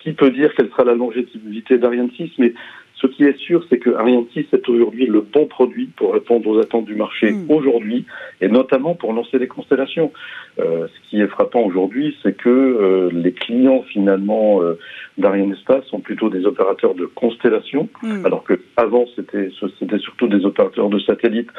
qui 0.06 0.12
peut 0.12 0.30
dire 0.30 0.54
quelle 0.54 0.68
sera 0.68 0.84
la 0.84 0.94
longévité 0.94 1.78
d'Ariane 1.78 2.12
6, 2.16 2.30
mais 2.38 2.54
ce 3.00 3.06
qui 3.08 3.24
est 3.24 3.36
sûr, 3.36 3.62
c'est 3.68 3.78
que 3.78 3.90
Ariane 3.90 4.24
6 4.32 4.46
est 4.52 4.68
aujourd'hui 4.68 5.06
le 5.06 5.20
bon 5.20 5.44
produit 5.46 5.90
pour 5.96 6.14
répondre 6.14 6.48
aux 6.48 6.58
attentes 6.58 6.86
du 6.86 6.94
marché 6.94 7.30
hmm. 7.30 7.50
aujourd'hui, 7.50 8.06
et 8.40 8.48
notamment 8.48 8.94
pour 8.94 9.12
lancer 9.12 9.38
des 9.38 9.48
constellations. 9.48 10.12
Euh, 10.58 10.86
ce 10.88 11.10
qui 11.10 11.20
est 11.20 11.26
frappant 11.26 11.60
aujourd'hui, 11.60 12.16
c'est 12.22 12.34
que 12.34 12.48
euh, 12.48 13.10
les 13.12 13.32
clients 13.32 13.82
finalement 13.82 14.62
euh, 14.62 14.78
d'Ariane 15.18 15.52
Espace 15.52 15.84
sont 15.86 16.00
plutôt 16.00 16.30
des 16.30 16.46
opérateurs 16.46 16.94
de 16.94 17.04
constellations, 17.04 17.90
hmm. 18.02 18.24
alors 18.24 18.44
que 18.44 18.58
avant 18.78 19.04
c'était 19.14 19.50
c'était 19.78 19.98
surtout 19.98 20.28
des 20.28 20.46
opérateurs 20.46 20.88
de 20.88 20.98
satellites 21.00 21.50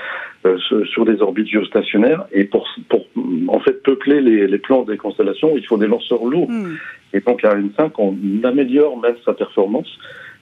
euh, 0.46 0.58
sur 0.86 1.06
des 1.06 1.22
orbites 1.22 1.50
géostationnaires. 1.50 2.26
Et 2.32 2.46
pour 2.46 2.68
pour 2.90 3.06
en 3.48 3.60
fait 3.60 3.84
peupler 3.84 4.22
les, 4.22 4.48
les 4.48 4.58
plans 4.58 4.82
des 4.84 4.98
constellations, 4.98 5.56
il 5.56 5.66
faut 5.68 5.78
des 5.78 5.88
lanceurs 5.88 6.26
lourds. 6.26 6.50
Hmm. 6.50 6.78
Et 7.14 7.20
donc 7.20 7.44
Ariane 7.46 7.70
5, 7.78 7.98
on 8.00 8.16
améliore 8.44 8.98
même 9.00 9.16
sa 9.24 9.34
performance. 9.34 9.88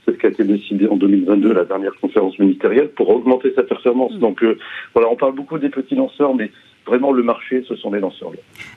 C'est 0.06 0.14
ce 0.14 0.18
qui 0.18 0.26
a 0.28 0.30
été 0.30 0.44
décidé 0.44 0.88
en 0.88 0.96
2022, 0.96 1.54
la 1.54 1.66
dernière 1.66 1.96
conférence 2.00 2.38
ministérielle, 2.38 2.90
pour 2.90 3.10
augmenter 3.10 3.52
sa 3.56 3.64
performance. 3.64 4.14
Mm. 4.14 4.20
Donc 4.20 4.44
euh, 4.44 4.58
voilà, 4.94 5.10
on 5.10 5.16
parle 5.16 5.34
beaucoup 5.34 5.58
des 5.58 5.70
petits 5.70 5.96
lanceurs, 5.96 6.36
mais 6.36 6.52
vraiment 6.86 7.12
le 7.12 7.24
marché, 7.24 7.64
ce 7.68 7.76
sont 7.76 7.92
les 7.92 8.00
lanceurs. 8.00 8.32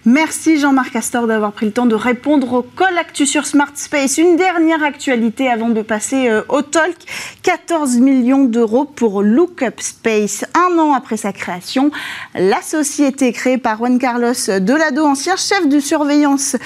Merci 0.04 0.58
Jean-Marc 0.58 0.96
Astor 0.96 1.26
d'avoir 1.26 1.52
pris 1.52 1.66
le 1.66 1.72
temps 1.72 1.86
de 1.86 1.94
répondre 1.94 2.52
au 2.52 2.62
call 2.62 2.96
actu 2.96 3.26
sur 3.26 3.46
Smart 3.46 3.70
Space. 3.74 4.18
Une 4.18 4.36
dernière 4.36 4.82
actualité 4.82 5.48
avant 5.48 5.68
de 5.68 5.82
passer 5.82 6.28
euh, 6.28 6.42
au 6.48 6.62
talk. 6.62 6.96
14 7.42 7.98
millions 7.98 8.44
d'euros 8.44 8.84
pour 8.84 9.22
Lookup 9.22 9.80
Space. 9.80 10.44
Un 10.54 10.78
an 10.78 10.92
après 10.94 11.16
sa 11.16 11.32
création, 11.32 11.90
la 12.34 12.62
société 12.62 13.32
créée 13.32 13.58
par 13.58 13.78
Juan 13.78 13.98
Carlos 13.98 14.32
Delado, 14.60 15.04
ancien 15.04 15.36
chef 15.36 15.68
de 15.68 15.80
surveillance 15.80 16.56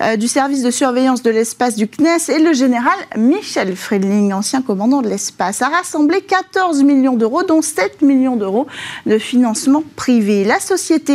euh, 0.00 0.16
du 0.16 0.28
service 0.28 0.62
de 0.62 0.70
surveillance 0.70 1.22
de 1.22 1.30
l'espace 1.30 1.76
du 1.76 1.86
CNES, 1.88 2.30
et 2.30 2.42
le 2.42 2.52
général 2.52 2.96
Michel 3.16 3.76
Friedling, 3.76 4.32
ancien 4.32 4.62
commandant 4.62 5.02
de 5.02 5.08
l'espace, 5.08 5.62
a 5.62 5.68
rassemblé 5.68 6.20
14 6.22 6.82
millions 6.82 7.16
d'euros, 7.16 7.42
dont 7.42 7.62
7 7.62 8.02
millions 8.02 8.36
d'euros 8.36 8.66
de 9.06 9.18
financement 9.18 9.82
privé. 9.96 10.44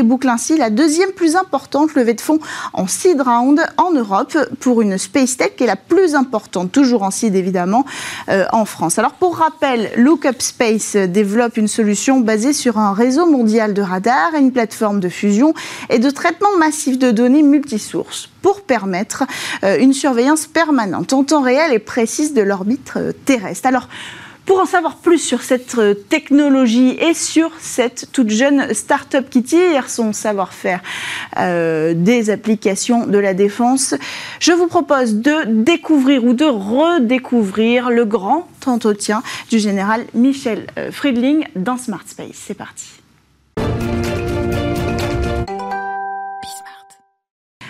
Boucle 0.03 0.29
ainsi 0.29 0.57
la 0.57 0.69
deuxième 0.69 1.11
plus 1.11 1.35
importante 1.35 1.95
levée 1.95 2.13
de 2.13 2.21
fonds 2.21 2.39
en 2.73 2.87
seed 2.87 3.21
round 3.21 3.61
en 3.77 3.91
Europe 3.91 4.37
pour 4.59 4.81
une 4.81 4.97
space 4.97 5.37
tech 5.37 5.55
qui 5.55 5.63
est 5.63 5.67
la 5.67 5.75
plus 5.75 6.15
importante, 6.15 6.71
toujours 6.71 7.03
en 7.03 7.11
seed 7.11 7.35
évidemment, 7.35 7.85
euh, 8.29 8.45
en 8.51 8.65
France. 8.65 8.99
Alors 8.99 9.13
pour 9.13 9.37
rappel, 9.37 9.91
Lookup 9.97 10.41
Space 10.41 10.95
développe 10.95 11.57
une 11.57 11.67
solution 11.67 12.19
basée 12.19 12.53
sur 12.53 12.77
un 12.77 12.93
réseau 12.93 13.25
mondial 13.25 13.73
de 13.73 13.81
radars 13.81 14.35
et 14.35 14.39
une 14.39 14.51
plateforme 14.51 14.99
de 14.99 15.09
fusion 15.09 15.53
et 15.89 15.99
de 15.99 16.09
traitement 16.09 16.57
massif 16.57 16.97
de 16.97 17.11
données 17.11 17.43
multisources 17.43 18.29
pour 18.41 18.61
permettre 18.61 19.23
euh, 19.63 19.77
une 19.79 19.93
surveillance 19.93 20.45
permanente 20.47 21.13
en 21.13 21.23
temps 21.23 21.41
réel 21.41 21.73
et 21.73 21.79
précise 21.79 22.33
de 22.33 22.41
l'orbite 22.41 22.93
euh, 22.97 23.11
terrestre. 23.25 23.67
Alors, 23.67 23.87
pour 24.45 24.59
en 24.59 24.65
savoir 24.65 24.97
plus 24.97 25.19
sur 25.19 25.41
cette 25.41 25.75
euh, 25.77 25.93
technologie 25.93 26.97
et 26.99 27.13
sur 27.13 27.51
cette 27.59 28.11
toute 28.11 28.29
jeune 28.29 28.73
start-up 28.73 29.29
qui 29.29 29.43
tire 29.43 29.89
son 29.89 30.13
savoir-faire 30.13 30.81
des 31.35 32.29
applications 32.29 33.07
de 33.07 33.17
la 33.17 33.33
défense, 33.33 33.95
je 34.39 34.51
vous 34.51 34.67
propose 34.67 35.15
de 35.15 35.45
découvrir 35.63 36.23
ou 36.23 36.33
de 36.33 36.45
redécouvrir 36.45 37.89
le 37.89 38.05
grand 38.05 38.47
entretien 38.65 39.23
du 39.49 39.59
général 39.59 40.05
Michel 40.13 40.67
Friedling 40.91 41.45
dans 41.55 41.77
Smart 41.77 42.03
Space. 42.05 42.35
C'est 42.35 42.53
parti. 42.53 43.02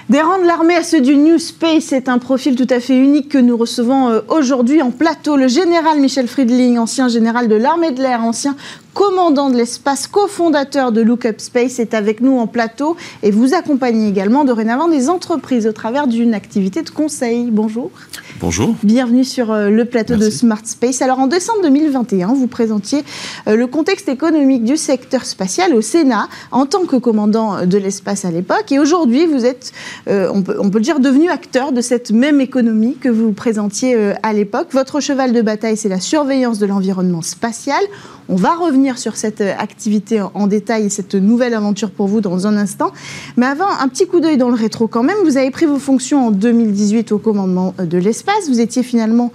Des 0.10 0.19
rangs 0.19 0.38
de 0.38 0.45
l'armée 0.45 0.75
à 0.75 0.83
ceux 0.83 1.00
du 1.00 1.15
New 1.15 1.39
Space, 1.39 1.86
c'est 1.86 2.10
un 2.10 2.17
profil 2.17 2.57
tout 2.57 2.67
à 2.69 2.81
fait 2.81 2.98
unique 2.98 3.29
que 3.29 3.38
nous 3.38 3.55
recevons 3.55 4.10
euh, 4.10 4.19
aujourd'hui 4.27 4.81
en 4.81 4.91
plateau. 4.91 5.38
Le 5.38 5.48
général 5.48 6.01
Michel 6.01 6.27
Friedling, 6.27 6.77
ancien 6.77 7.07
général 7.07 7.48
de 7.48 7.55
l'armée 7.55 7.91
de 7.91 8.01
l'air, 8.01 8.22
ancien 8.22 8.57
commandant 8.93 9.50
de 9.50 9.57
l'espace, 9.57 10.07
cofondateur 10.07 10.91
de 10.91 11.01
Lookup 11.01 11.39
Space, 11.39 11.79
est 11.79 11.93
avec 11.93 12.21
nous 12.21 12.38
en 12.38 12.47
plateau 12.47 12.95
et 13.23 13.31
vous 13.31 13.53
accompagnez 13.53 14.07
également 14.07 14.45
dorénavant 14.45 14.88
des 14.88 15.09
entreprises 15.09 15.67
au 15.67 15.71
travers 15.71 16.07
d'une 16.07 16.33
activité 16.33 16.81
de 16.81 16.89
conseil. 16.89 17.50
Bonjour. 17.51 17.91
Bonjour. 18.39 18.75
Bienvenue 18.83 19.23
sur 19.23 19.51
euh, 19.51 19.69
le 19.69 19.85
plateau 19.85 20.15
de 20.15 20.29
Smart 20.29 20.65
Space. 20.65 21.01
Alors 21.01 21.19
en 21.19 21.27
décembre 21.27 21.62
2021, 21.63 22.33
vous 22.33 22.47
présentiez 22.47 23.03
euh, 23.47 23.55
le 23.55 23.67
contexte 23.67 24.09
économique 24.09 24.63
du 24.63 24.77
secteur 24.77 25.25
spatial 25.25 25.73
au 25.73 25.81
Sénat 25.81 26.27
en 26.51 26.65
tant 26.65 26.85
que 26.85 26.95
commandant 26.95 27.65
de 27.65 27.77
l'espace 27.77 28.25
à 28.25 28.31
l'époque 28.31 28.71
et 28.71 28.79
aujourd'hui 28.79 29.25
vous 29.25 29.45
êtes, 29.45 29.71
euh, 30.07 30.29
on, 30.33 30.41
peut, 30.41 30.57
on 30.59 30.69
peut 30.69 30.79
le 30.79 30.83
dire, 30.83 31.00
devenu 31.00 31.29
acteur 31.29 31.71
de 31.71 31.81
cette 31.81 32.12
même 32.12 32.41
économie 32.41 32.95
que 32.95 33.09
vous 33.09 33.31
présentiez 33.31 34.13
à 34.23 34.33
l'époque. 34.33 34.67
Votre 34.71 35.00
cheval 35.00 35.33
de 35.33 35.41
bataille, 35.41 35.77
c'est 35.77 35.89
la 35.89 36.00
surveillance 36.00 36.59
de 36.59 36.65
l'environnement 36.65 37.21
spatial. 37.21 37.81
On 38.29 38.35
va 38.35 38.55
revenir 38.55 38.82
sur 38.91 39.15
cette 39.15 39.41
euh, 39.41 39.53
activité 39.57 40.21
en 40.21 40.47
détail 40.47 40.85
et 40.85 40.89
cette 40.89 41.15
nouvelle 41.15 41.53
aventure 41.53 41.89
pour 41.89 42.07
vous 42.07 42.21
dans 42.21 42.47
un 42.47 42.57
instant. 42.57 42.91
Mais 43.37 43.45
avant, 43.45 43.69
un 43.79 43.87
petit 43.87 44.05
coup 44.05 44.19
d'œil 44.19 44.37
dans 44.37 44.49
le 44.49 44.55
rétro 44.55 44.87
quand 44.87 45.03
même. 45.03 45.15
Vous 45.23 45.37
avez 45.37 45.49
pris 45.51 45.65
vos 45.65 45.79
fonctions 45.79 46.27
en 46.27 46.31
2018 46.31 47.11
au 47.13 47.17
commandement 47.17 47.73
euh, 47.79 47.85
de 47.85 47.97
l'espace. 47.97 48.49
Vous 48.49 48.59
étiez 48.59 48.83
finalement, 48.83 49.31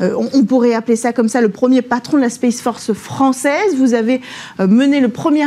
euh, 0.00 0.14
on, 0.32 0.44
pourrait 0.44 0.74
appeler 0.74 0.96
ça 0.96 1.12
comme 1.12 1.28
ça, 1.28 1.40
le 1.40 1.48
premier 1.48 1.82
patron 1.82 2.18
de 2.18 2.22
la 2.22 2.30
Space 2.30 2.60
Force 2.60 2.92
française. 2.92 3.74
Vous 3.76 3.94
avez 3.94 4.20
mené 4.58 5.00
le 5.00 5.08
premier 5.08 5.44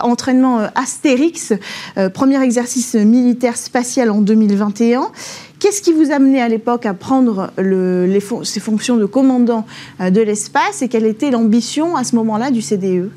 entraînement 0.00 0.60
Astérix, 0.74 1.52
premier 2.14 2.42
exercice 2.42 2.94
militaire 2.94 3.56
spatial 3.56 4.10
en 4.10 4.22
2021. 4.22 5.10
Qu'est-ce 5.64 5.80
qui 5.80 5.94
vous 5.94 6.10
a 6.10 6.16
amené 6.16 6.42
à 6.42 6.48
l'époque 6.50 6.84
à 6.84 6.92
prendre 6.92 7.50
ces 8.42 8.60
fonctions 8.60 8.98
de 8.98 9.06
commandant 9.06 9.64
euh, 9.98 10.10
de 10.10 10.20
l'espace 10.20 10.82
et 10.82 10.88
quelle 10.88 11.06
était 11.06 11.30
l'ambition 11.30 11.96
à 11.96 12.04
ce 12.04 12.16
moment-là 12.16 12.50
du 12.50 12.60
CDE 12.60 13.10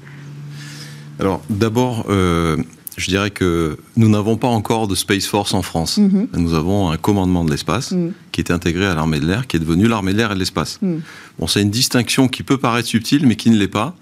Alors 1.19 1.41
d'abord, 1.49 2.05
euh, 2.07 2.55
je 2.95 3.09
dirais 3.09 3.31
que 3.31 3.75
nous 3.97 4.07
n'avons 4.07 4.37
pas 4.37 4.47
encore 4.47 4.87
de 4.87 4.95
Space 4.95 5.25
Force 5.25 5.53
en 5.53 5.61
France. 5.61 5.97
Mhm. 5.97 6.29
Nous 6.37 6.53
avons 6.53 6.89
un 6.89 6.95
commandement 6.95 7.43
de 7.43 7.51
l'espace 7.51 7.91
mhm. 7.91 8.13
qui 8.31 8.39
est 8.39 8.49
intégré 8.49 8.85
à 8.85 8.95
l'armée 8.95 9.19
de 9.19 9.25
l'air, 9.25 9.45
qui 9.45 9.57
est 9.57 9.59
devenu 9.59 9.89
l'armée 9.89 10.13
de 10.13 10.17
l'air 10.19 10.31
et 10.31 10.35
de 10.35 10.39
l'espace. 10.39 10.79
Mhm. 10.81 11.01
Bon, 11.39 11.47
c'est 11.47 11.61
une 11.61 11.69
distinction 11.69 12.29
qui 12.29 12.43
peut 12.43 12.57
paraître 12.57 12.87
subtile, 12.87 13.27
mais 13.27 13.35
qui 13.35 13.49
ne 13.49 13.57
l'est 13.57 13.67
pas 13.67 13.93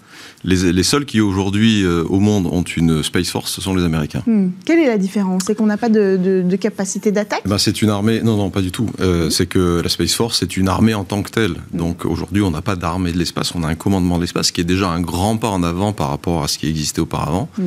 les, 0.46 0.82
seuls 0.82 1.04
qui 1.04 1.20
aujourd'hui 1.20 1.82
euh, 1.82 2.04
au 2.04 2.20
monde 2.20 2.46
ont 2.46 2.62
une 2.62 3.02
Space 3.02 3.30
Force, 3.30 3.52
ce 3.52 3.60
sont 3.60 3.74
les 3.74 3.84
Américains. 3.84 4.22
Hmm. 4.26 4.50
Quelle 4.64 4.78
est 4.78 4.86
la 4.86 4.98
différence? 4.98 5.42
C'est 5.46 5.56
qu'on 5.56 5.66
n'a 5.66 5.76
pas 5.76 5.88
de, 5.88 6.56
capacité 6.60 7.10
d'attaque? 7.10 7.42
Eh 7.44 7.48
ben, 7.48 7.58
C'est 7.58 7.82
une 7.82 7.90
armée, 7.90 8.22
non, 8.22 8.36
non, 8.36 8.50
pas 8.50 8.62
du 8.62 8.70
tout. 8.70 8.88
Euh, 9.00 9.28
c'est 9.30 9.46
que 9.46 9.80
la 9.82 9.88
Space 9.88 10.14
Force, 10.14 10.38
c'est 10.38 10.56
une 10.56 10.68
armée 10.68 10.94
en 10.94 11.04
tant 11.04 11.22
que 11.22 11.30
telle. 11.30 11.56
Donc 11.72 12.04
aujourd'hui, 12.04 12.42
on 12.42 12.50
n'a 12.50 12.62
pas 12.62 12.76
d'armée 12.76 13.12
de 13.12 13.18
l'espace, 13.18 13.54
on 13.54 13.62
a 13.64 13.68
un 13.68 13.74
commandement 13.74 14.16
de 14.16 14.22
l'espace 14.22 14.50
qui 14.52 14.60
est 14.60 14.64
déjà 14.64 14.88
un 14.88 15.00
grand 15.00 15.36
pas 15.36 15.48
en 15.48 15.62
avant 15.62 15.92
par 15.92 16.10
rapport 16.10 16.44
à 16.44 16.48
ce 16.48 16.58
qui 16.58 16.68
existait 16.68 17.00
auparavant. 17.00 17.48
Hmm. 17.58 17.64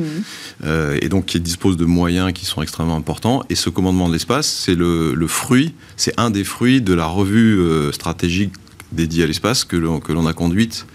Euh, 0.64 0.98
et 1.02 1.08
donc 1.08 1.26
qui 1.26 1.40
dispose 1.40 1.76
de 1.76 1.84
moyens 1.84 2.32
qui 2.32 2.46
sont 2.46 2.62
extrêmement 2.62 2.96
importants. 2.96 3.42
Et 3.50 3.54
ce 3.54 3.68
commandement 3.68 4.08
de 4.08 4.14
l'espace, 4.14 4.46
c'est 4.46 4.74
le, 4.74 5.14
fruit, 5.26 5.74
c'est 5.96 6.18
un 6.18 6.30
des 6.30 6.44
fruits 6.44 6.80
de 6.80 6.94
la 6.94 7.06
revue 7.06 7.60
stratégique 7.92 8.52
dédiée 8.92 9.24
à 9.24 9.26
l'espace 9.26 9.64
que 9.64 9.76
l'on 9.76 10.26
a 10.26 10.32
conduite 10.32 10.86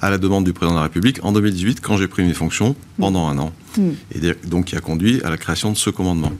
à 0.00 0.10
la 0.10 0.18
demande 0.18 0.44
du 0.44 0.52
président 0.52 0.74
de 0.74 0.78
la 0.78 0.84
République 0.84 1.20
en 1.22 1.32
2018 1.32 1.80
quand 1.80 1.96
j'ai 1.96 2.08
pris 2.08 2.24
mes 2.24 2.34
fonctions 2.34 2.74
pendant 2.98 3.28
un 3.28 3.38
an. 3.38 3.52
Mm. 3.76 3.90
Et 4.14 4.20
donc 4.46 4.66
qui 4.66 4.76
a 4.76 4.80
conduit 4.80 5.22
à 5.22 5.30
la 5.30 5.36
création 5.36 5.70
de 5.70 5.76
ce 5.76 5.90
commandement. 5.90 6.32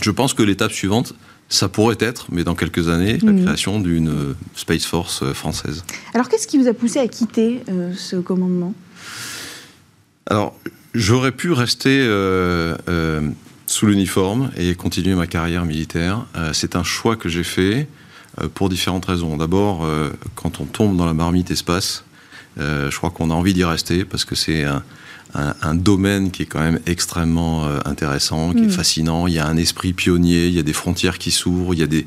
Je 0.00 0.10
pense 0.10 0.34
que 0.34 0.42
l'étape 0.42 0.72
suivante, 0.72 1.14
ça 1.48 1.68
pourrait 1.68 1.98
être, 1.98 2.26
mais 2.30 2.44
dans 2.44 2.54
quelques 2.54 2.88
années, 2.88 3.18
la 3.22 3.32
mm. 3.32 3.44
création 3.44 3.80
d'une 3.80 4.08
euh, 4.08 4.36
Space 4.54 4.84
Force 4.84 5.22
euh, 5.22 5.34
française. 5.34 5.84
Alors 6.14 6.28
qu'est-ce 6.28 6.46
qui 6.46 6.58
vous 6.58 6.68
a 6.68 6.74
poussé 6.74 7.00
à 7.00 7.08
quitter 7.08 7.62
euh, 7.68 7.92
ce 7.96 8.16
commandement? 8.16 8.72
Alors, 10.26 10.56
j'aurais 10.94 11.32
pu 11.32 11.50
rester 11.50 12.06
sous 13.66 13.86
l'uniforme 13.86 14.50
et 14.56 14.76
continuer 14.76 15.16
ma 15.16 15.26
carrière 15.26 15.64
militaire. 15.64 16.26
C'est 16.52 16.76
un 16.76 16.84
choix 16.84 17.16
que 17.16 17.28
j'ai 17.28 17.42
fait 17.42 17.88
pour 18.54 18.68
différentes 18.68 19.06
raisons. 19.06 19.36
D'abord, 19.36 19.84
quand 20.36 20.60
on 20.60 20.66
tombe 20.66 20.96
dans 20.96 21.06
la 21.06 21.14
marmite 21.14 21.50
espace, 21.50 22.04
je 22.60 22.96
crois 22.96 23.10
qu'on 23.10 23.30
a 23.30 23.34
envie 23.34 23.54
d'y 23.54 23.64
rester 23.64 24.04
parce 24.04 24.24
que 24.24 24.34
c'est 24.34 24.64
un, 25.34 25.74
domaine 25.74 26.30
qui 26.30 26.42
est 26.42 26.46
quand 26.46 26.60
même 26.60 26.80
extrêmement 26.86 27.64
euh, 27.64 27.78
intéressant, 27.84 28.52
qui 28.52 28.64
est 28.64 28.66
mm. 28.66 28.70
fascinant. 28.70 29.26
Il 29.26 29.34
y 29.34 29.38
a 29.38 29.46
un 29.46 29.56
esprit 29.56 29.92
pionnier, 29.92 30.46
il 30.46 30.54
y 30.54 30.58
a 30.58 30.62
des 30.62 30.72
frontières 30.72 31.18
qui 31.18 31.30
s'ouvrent, 31.30 31.74
il 31.74 31.80
y 31.80 31.82
a 31.82 31.86
des, 31.86 32.04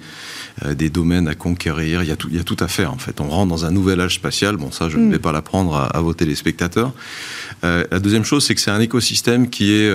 euh, 0.66 0.74
des 0.74 0.90
domaines 0.90 1.28
à 1.28 1.36
conquérir, 1.36 2.04
il 2.04 2.10
y, 2.10 2.12
a 2.12 2.16
tout, 2.16 2.28
il 2.30 2.38
y 2.38 2.40
a 2.40 2.44
tout 2.44 2.58
à 2.60 2.68
faire 2.68 2.94
en 2.94 2.98
fait. 2.98 3.22
On 3.22 3.30
rentre 3.30 3.50
dans 3.50 3.66
un 3.66 3.72
nouvel 3.72 4.02
âge 4.02 4.16
spatial. 4.16 4.58
Bon, 4.58 4.72
ça, 4.72 4.90
je 4.90 4.98
ne 4.98 5.06
mm. 5.06 5.12
vais 5.12 5.20
pas 5.20 5.32
l'apprendre 5.32 5.76
à, 5.76 5.86
à, 5.86 6.02
vos 6.02 6.14
téléspectateurs. 6.14 6.94
la 7.64 8.00
deuxième 8.00 8.26
chose, 8.26 8.46
c'est 8.46 8.56
que 8.56 8.62
c'est 8.62 8.72
un 8.72 8.82
écosystème 8.82 9.50
qui 9.50 9.72
est, 9.72 9.92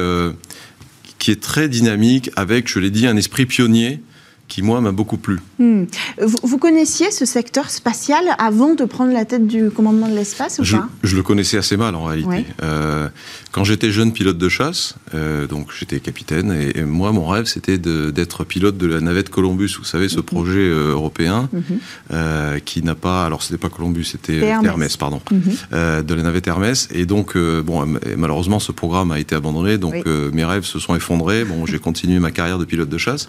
qui 1.18 1.30
est 1.30 1.42
très 1.42 1.68
dynamique 1.68 2.30
avec, 2.36 2.68
je 2.68 2.78
l'ai 2.78 2.90
dit, 2.90 3.06
un 3.06 3.16
esprit 3.16 3.46
pionnier 3.46 4.00
qui, 4.48 4.62
moi, 4.62 4.80
m'a 4.80 4.92
beaucoup 4.92 5.18
plu. 5.18 5.40
Hmm. 5.58 5.84
Vous, 6.20 6.58
connaissiez 6.58 7.10
ce 7.10 7.26
secteur 7.26 7.70
spatial 7.70 8.24
avant 8.38 8.74
de 8.74 8.84
prendre 8.84 9.12
la 9.12 9.24
tête 9.24 9.46
du 9.46 9.70
commandement 9.70 10.08
de 10.08 10.14
l'espace 10.14 10.58
ou 10.58 10.64
je, 10.64 10.76
pas? 10.76 10.88
Je 11.02 11.16
le 11.16 11.22
connaissais 11.22 11.58
assez 11.58 11.76
mal, 11.76 11.94
en 11.94 12.04
réalité. 12.04 12.46
Euh, 12.62 13.08
quand 13.52 13.64
j'étais 13.64 13.92
jeune 13.92 14.12
pilote 14.12 14.38
de 14.38 14.48
chasse, 14.48 14.94
euh, 15.14 15.46
donc 15.46 15.68
j'étais 15.78 16.00
capitaine, 16.00 16.52
et, 16.52 16.82
moi, 16.82 17.12
mon 17.12 17.26
rêve, 17.26 17.44
c'était 17.44 17.76
d'être 17.78 18.44
pilote 18.44 18.78
de 18.78 18.86
la 18.86 19.00
navette 19.00 19.28
Columbus. 19.28 19.76
Vous 19.78 19.84
savez, 19.84 20.08
ce 20.08 20.16
mhm. 20.16 20.22
projet 20.22 20.58
euh, 20.58 20.92
européen 20.92 21.48
mhm. 21.52 22.60
qui 22.64 22.82
n'a 22.82 22.94
pas... 22.94 23.26
Alors, 23.26 23.42
c'était 23.42 23.58
pas 23.58 23.68
Columbus, 23.68 24.04
c'était 24.04 24.38
Hermès. 24.38 24.96
pardon. 24.96 25.20
Mhm. 25.30 26.02
de 26.02 26.14
la 26.14 26.22
navette 26.22 26.46
Hermès. 26.46 26.88
Et 26.92 27.04
donc, 27.04 27.36
bon, 27.36 27.86
malheureusement, 28.16 28.60
ce 28.60 28.72
programme 28.72 29.10
a 29.10 29.18
été 29.18 29.34
abandonné, 29.34 29.76
donc 29.76 30.06
mes 30.06 30.44
rêves 30.44 30.64
se 30.64 30.78
sont 30.78 30.96
effondrés. 30.96 31.44
Bon, 31.44 31.66
j'ai 31.66 31.78
continué 31.78 32.18
ma 32.18 32.30
carrière 32.30 32.58
de 32.58 32.64
pilote 32.64 32.88
de 32.88 32.98
chasse. 32.98 33.28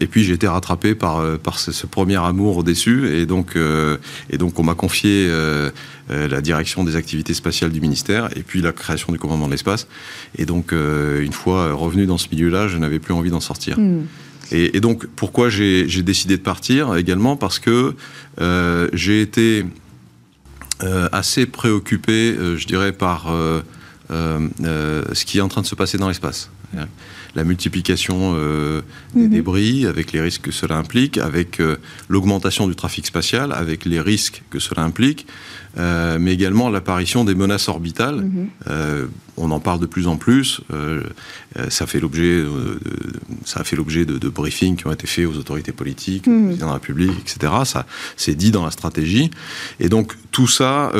Et 0.00 0.03
puis 0.06 0.24
j'ai 0.24 0.34
été 0.34 0.48
rattrapé 0.48 0.94
par, 0.94 1.18
euh, 1.18 1.36
par 1.36 1.58
ce, 1.58 1.86
premier 1.86 2.16
amour 2.16 2.58
au-dessus. 2.58 3.16
Et 3.16 3.26
donc, 3.26 3.56
euh, 3.56 3.96
et 4.30 4.38
donc 4.38 4.58
on 4.58 4.62
m'a 4.62 4.74
confié 4.74 5.26
euh, 5.28 5.70
la 6.10 6.40
direction 6.40 6.84
des 6.84 6.96
activités 6.96 7.34
spatiales 7.34 7.70
du 7.70 7.80
ministère 7.80 8.28
et 8.36 8.42
puis 8.42 8.60
la 8.60 8.72
création 8.72 9.12
du 9.12 9.18
commandement 9.18 9.46
de 9.46 9.52
l'espace. 9.52 9.86
Et 10.36 10.46
donc, 10.46 10.72
une 10.72 11.32
fois 11.32 11.72
revenu 11.72 12.04
dans 12.04 12.18
ce 12.18 12.28
milieu-là, 12.30 12.68
je 12.68 12.76
n'avais 12.76 12.98
plus 12.98 13.14
envie 13.14 13.30
d'en 13.30 13.40
sortir. 13.40 13.78
Hmm. 13.78 14.02
Et, 14.52 14.80
donc, 14.80 15.06
pourquoi 15.16 15.48
j'ai 15.48 15.86
décidé 16.02 16.36
de 16.36 16.42
partir 16.42 16.94
également? 16.96 17.36
Parce 17.36 17.58
que 17.58 17.94
j'ai 18.92 19.22
été 19.22 19.64
assez 20.82 21.46
préoccupé, 21.46 22.36
je 22.54 22.66
dirais, 22.66 22.92
par 22.92 23.32
ce 24.10 25.24
qui 25.24 25.38
est 25.38 25.40
en 25.40 25.48
train 25.48 25.62
de 25.62 25.66
se 25.66 25.74
passer 25.74 25.96
dans 25.96 26.08
l'espace 26.08 26.50
la 27.34 27.44
multiplication 27.44 28.34
euh, 28.36 28.82
des 29.14 29.22
mhm. 29.22 29.30
débris, 29.30 29.86
avec 29.86 30.12
les 30.12 30.20
risques 30.20 30.42
que 30.42 30.52
cela 30.52 30.76
implique, 30.76 31.18
avec 31.18 31.60
euh, 31.60 31.76
l'augmentation 32.08 32.66
du 32.68 32.74
trafic 32.74 33.06
spatial, 33.06 33.52
avec 33.52 33.84
les 33.84 34.00
risques 34.00 34.42
que 34.50 34.58
cela 34.58 34.82
implique, 34.82 35.26
euh, 35.78 36.18
mais 36.20 36.32
également 36.32 36.70
l'apparition 36.70 37.24
des 37.24 37.34
menaces 37.34 37.68
orbitales. 37.68 38.22
Mhm. 38.24 39.08
on 39.36 39.50
en 39.50 39.58
parle 39.58 39.80
de 39.80 39.86
plus 39.86 40.06
en 40.06 40.16
plus. 40.16 40.60
ça 41.68 41.86
fait 41.86 41.98
l'objet, 41.98 42.44
ça 43.44 43.60
a 43.60 43.64
fait 43.64 43.74
l'objet 43.74 44.04
de, 44.04 44.28
briefings 44.28 44.76
qui 44.76 44.86
ont 44.86 44.92
été 44.92 45.08
faits 45.08 45.26
aux 45.26 45.36
autorités 45.36 45.72
politiques, 45.72 46.28
au 46.28 46.44
président 46.44 46.66
de 46.66 46.70
la 46.70 46.74
République, 46.74 47.18
etc. 47.20 47.52
Ça, 47.64 47.84
c'est 48.16 48.36
dit 48.36 48.52
dans 48.52 48.64
la 48.64 48.70
stratégie. 48.70 49.30
Et 49.80 49.88
donc 49.88 50.14
tout 50.30 50.46
ça 50.46 50.92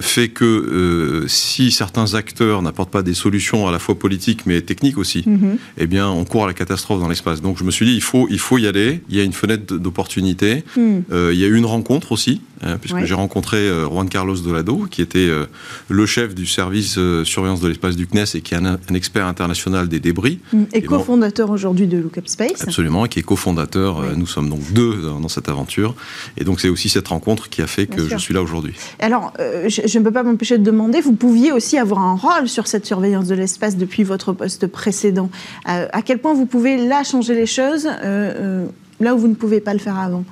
fait 0.00 0.28
que 0.28 1.24
si 1.26 1.70
certains 1.70 2.14
acteurs 2.14 2.60
n'apportent 2.60 2.90
pas 2.90 3.02
des 3.02 3.14
solutions 3.14 3.66
à 3.66 3.72
la 3.72 3.78
fois 3.78 3.98
politiques 3.98 4.44
mais 4.44 4.60
techniques 4.60 4.98
aussi, 4.98 5.24
mhm. 5.26 5.56
Eh 5.78 5.86
bien, 5.86 6.08
on 6.08 6.24
court 6.24 6.44
à 6.44 6.46
la 6.46 6.54
catastrophe 6.54 7.00
dans 7.00 7.08
l'espace. 7.08 7.40
Donc, 7.40 7.58
je 7.58 7.64
me 7.64 7.70
suis 7.70 7.86
dit, 7.86 7.94
il 7.94 8.02
faut, 8.02 8.26
il 8.30 8.38
faut 8.38 8.58
y 8.58 8.66
aller. 8.66 9.02
Il 9.08 9.16
y 9.16 9.20
a 9.20 9.24
une 9.24 9.32
fenêtre 9.32 9.76
d'opportunité. 9.76 10.64
Mhm. 10.76 11.04
Euh, 11.12 11.30
il 11.32 11.40
y 11.40 11.44
a 11.44 11.48
eu 11.48 11.56
une 11.56 11.66
rencontre 11.66 12.12
aussi, 12.12 12.40
hein, 12.64 12.78
puisque 12.80 13.04
j'ai 13.04 13.14
rencontré 13.14 13.58
euh, 13.58 13.86
Juan 13.86 14.08
Carlos 14.08 14.36
Dolado, 14.36 14.86
qui 14.90 15.02
était 15.02 15.18
euh, 15.18 15.46
le 15.88 16.06
chef 16.06 16.34
du 16.34 16.46
service 16.46 16.98
surveillance 17.24 17.60
de 17.60 17.68
l'espace 17.68 17.96
du 17.96 18.06
CNES 18.06 18.24
et 18.34 18.40
qui 18.40 18.54
est 18.54 18.58
un, 18.58 18.78
expert 18.94 19.26
international 19.26 19.88
des 19.88 20.00
débris. 20.00 20.40
Mhm. 20.52 20.66
Et, 20.72 20.82
cofondateur 20.82 21.50
aujourd'hui 21.50 21.86
de 21.86 21.98
Look 21.98 22.18
Up 22.18 22.28
Space. 22.28 22.62
Absolument, 22.62 23.06
et 23.06 23.08
qui 23.08 23.18
est 23.18 23.22
cofondateur. 23.22 24.16
Nous 24.16 24.26
sommes 24.26 24.48
donc 24.48 24.72
deux 24.72 25.02
dans, 25.02 25.28
cette 25.28 25.48
aventure. 25.48 25.94
Et 26.36 26.44
donc, 26.44 26.60
c'est 26.60 26.68
aussi 26.68 26.88
cette 26.88 27.08
rencontre 27.08 27.48
qui 27.48 27.62
a 27.62 27.66
fait 27.66 27.86
que 27.86 28.08
je 28.08 28.16
suis 28.16 28.34
là 28.34 28.42
aujourd'hui. 28.42 28.74
Alors, 29.00 29.32
je, 29.38 29.98
ne 29.98 30.04
peux 30.04 30.10
pas 30.10 30.22
m'empêcher 30.22 30.58
de 30.58 30.62
demander, 30.62 31.00
vous 31.00 31.14
pouviez 31.14 31.52
aussi 31.52 31.78
avoir 31.78 32.00
un 32.00 32.14
rôle 32.14 32.48
sur 32.48 32.66
cette 32.66 32.86
surveillance 32.86 33.26
de 33.26 33.34
l'espace 33.34 33.76
depuis 33.76 34.04
votre 34.04 34.32
poste 34.32 34.66
précédent. 34.66 35.30
Euh, 35.68 35.86
à 35.92 36.02
quel 36.02 36.18
point 36.18 36.34
vous 36.34 36.46
pouvez 36.46 36.76
là 36.76 37.02
changer 37.04 37.34
les 37.34 37.46
choses, 37.46 37.86
euh, 37.86 37.94
euh, 38.04 38.66
là 39.00 39.14
où 39.14 39.18
vous 39.18 39.28
ne 39.28 39.34
pouvez 39.34 39.60
pas 39.60 39.72
le 39.72 39.78
faire 39.78 39.98
avant? 39.98 40.24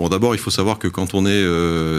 Bon, 0.00 0.08
d'abord, 0.08 0.34
il 0.34 0.38
faut 0.38 0.50
savoir 0.50 0.78
que 0.78 0.88
quand 0.88 1.12
on 1.12 1.26
est 1.26 1.44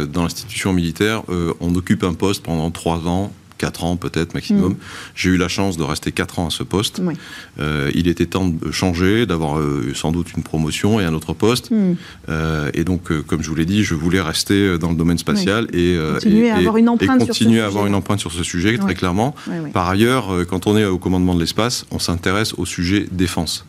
dans 0.08 0.24
l'institution 0.24 0.74
militaire, 0.74 1.22
on 1.60 1.76
occupe 1.76 2.04
un 2.04 2.16
poste 2.16 2.42
pendant 2.42 2.72
trois 2.72 3.08
ans, 3.08 3.32
4 3.62 3.84
ans 3.84 3.96
peut-être 3.96 4.34
maximum. 4.34 4.74
Mm. 4.74 4.78
J'ai 5.14 5.30
eu 5.30 5.38
la 5.38 5.48
chance 5.48 5.78
de 5.78 5.84
rester 5.84 6.12
4 6.12 6.40
ans 6.40 6.48
à 6.48 6.50
ce 6.50 6.64
poste. 6.64 7.00
Euh, 7.60 7.92
il 7.94 8.08
était 8.08 8.26
temps 8.26 8.48
de 8.48 8.72
changer, 8.72 9.28
d'avoir 9.28 9.60
euh, 9.60 9.92
sans 9.94 10.12
doute 10.12 10.34
une 10.36 10.42
promotion 10.42 11.00
et 11.00 11.06
un 11.06 11.14
autre 11.14 11.34
poste. 11.34 11.70
Mm. 11.70 11.94
Euh, 12.30 12.72
et 12.74 12.84
donc, 12.84 13.12
comme 13.28 13.44
je 13.44 13.50
vous 13.50 13.56
l'ai 13.56 13.68
dit, 13.68 13.84
je 13.84 13.94
voulais 13.94 14.20
rester 14.20 14.80
dans 14.80 14.90
le 14.90 14.96
domaine 14.96 15.20
spatial 15.20 15.68
et, 15.74 15.96
continuer 16.14 16.50
à 16.50 16.58
avoir 16.58 16.78
une 16.78 16.90
empreinte, 16.90 17.24
sur, 17.24 17.36
ce 17.36 17.60
à 17.60 17.66
avoir 17.68 17.86
une 17.86 17.94
empreinte 17.94 18.20
sur 18.20 18.32
ce 18.32 18.44
sujet, 18.44 18.78
très 18.80 18.96
clairement. 18.96 19.36
Par 19.74 19.88
ailleurs, 19.88 20.46
quand 20.50 20.66
on 20.66 20.76
est 20.76 20.86
au 20.86 20.98
commandement 20.98 21.36
de 21.36 21.40
l'espace, 21.40 21.86
on 21.92 22.00
s'intéresse 22.00 22.56
au 22.58 22.66
sujet 22.66 23.08
défense. 23.12 23.66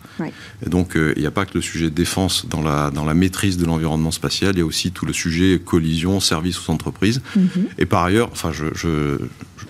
Et 0.65 0.71
donc, 0.71 0.97
il 0.97 1.21
n'y 1.21 1.27
a 1.27 1.31
pas 1.31 1.45
que 1.45 1.55
le 1.55 1.61
sujet 1.61 1.91
défense 1.91 2.47
dans 2.49 2.63
la, 2.63 2.91
dans 2.91 3.05
la 3.05 3.15
maîtrise 3.15 3.59
de 3.59 3.67
l'environnement 3.67 4.13
spatial, 4.13 4.53
il 4.55 4.59
y 4.59 4.63
a 4.63 4.65
aussi 4.65 4.93
tout 4.93 5.05
le 5.05 5.13
sujet 5.13 5.61
collision, 5.63 6.21
service 6.21 6.57
aux 6.61 6.73
entreprises. 6.73 7.21
Mm-hmm. 7.37 7.65
Et 7.79 7.87
par 7.87 8.05
ailleurs, 8.05 8.31
enfin, 8.33 8.53
je, 8.53 8.67
je 8.75 9.19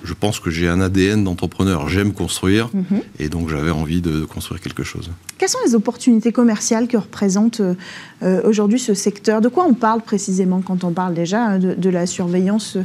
je 0.05 0.15
pense 0.15 0.41
que 0.41 0.51
j'ai 0.51 0.69
un 0.69 0.81
ADN 0.81 1.25
d'entrepreneur. 1.25 1.89
J'aime 1.89 2.13
construire 2.13 2.71
mhm. 2.73 3.01
et 3.19 3.29
donc 3.29 3.49
j'avais 3.49 3.71
envie 3.71 4.01
de 4.01 4.25
construire 4.25 4.61
quelque 4.61 4.83
chose. 4.83 5.11
Quelles 5.39 5.49
sont 5.49 5.59
les 5.67 5.75
opportunités 5.75 6.33
commerciales 6.33 6.89
que 6.89 6.97
représente 6.97 7.61
euh, 7.61 7.75
euh, 8.23 8.43
aujourd'hui 8.45 8.79
ce 8.79 8.95
secteur? 8.95 9.41
De 9.41 9.49
quoi 9.49 9.65
on 9.65 9.75
parle 9.75 10.03
précisément 10.03 10.61
quand 10.61 10.85
on 10.85 10.93
parle 10.93 11.15
déjà 11.15 11.45
hein, 11.45 11.59
de, 11.59 11.91
la 11.91 12.07
surveillance 12.07 12.79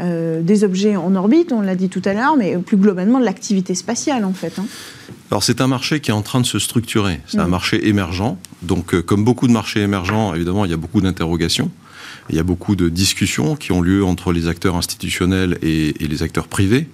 euh, 0.00 0.42
des 0.42 0.64
objets 0.64 0.96
en 0.96 1.14
orbite, 1.14 1.52
on 1.52 1.60
l'a 1.60 1.76
dit 1.76 1.88
tout 1.88 2.02
à 2.04 2.12
l'heure, 2.12 2.36
mais 2.36 2.56
plus 2.58 2.76
globalement 2.76 3.18
de 3.20 3.24
l'activité 3.24 3.74
spatiale 3.74 4.24
en 4.24 4.32
fait 4.32 4.58
hein 4.58 4.66
alors 5.30 5.44
c'est 5.44 5.60
un 5.60 5.68
marché 5.68 6.00
qui 6.00 6.10
est 6.10 6.14
en 6.14 6.22
train 6.22 6.40
de 6.40 6.46
se 6.46 6.58
structurer, 6.58 7.20
c'est 7.28 7.38
un 7.38 7.46
mm. 7.46 7.50
marché 7.50 7.88
émergent. 7.88 8.36
Donc 8.62 9.00
comme 9.02 9.24
beaucoup 9.24 9.46
de 9.46 9.52
marchés 9.52 9.80
émergents, 9.80 10.34
évidemment, 10.34 10.64
il 10.64 10.72
y 10.72 10.74
a 10.74 10.76
beaucoup 10.76 11.00
d'interrogations. 11.00 11.70
Il 12.30 12.36
y 12.36 12.38
a 12.38 12.44
beaucoup 12.44 12.76
de 12.76 12.88
discussions 12.88 13.56
qui 13.56 13.72
ont 13.72 13.82
lieu 13.82 14.04
entre 14.04 14.32
les 14.32 14.46
acteurs 14.46 14.76
institutionnels 14.76 15.58
et, 15.62 15.94
les 16.00 16.22
acteurs 16.22 16.46
privés 16.46 16.86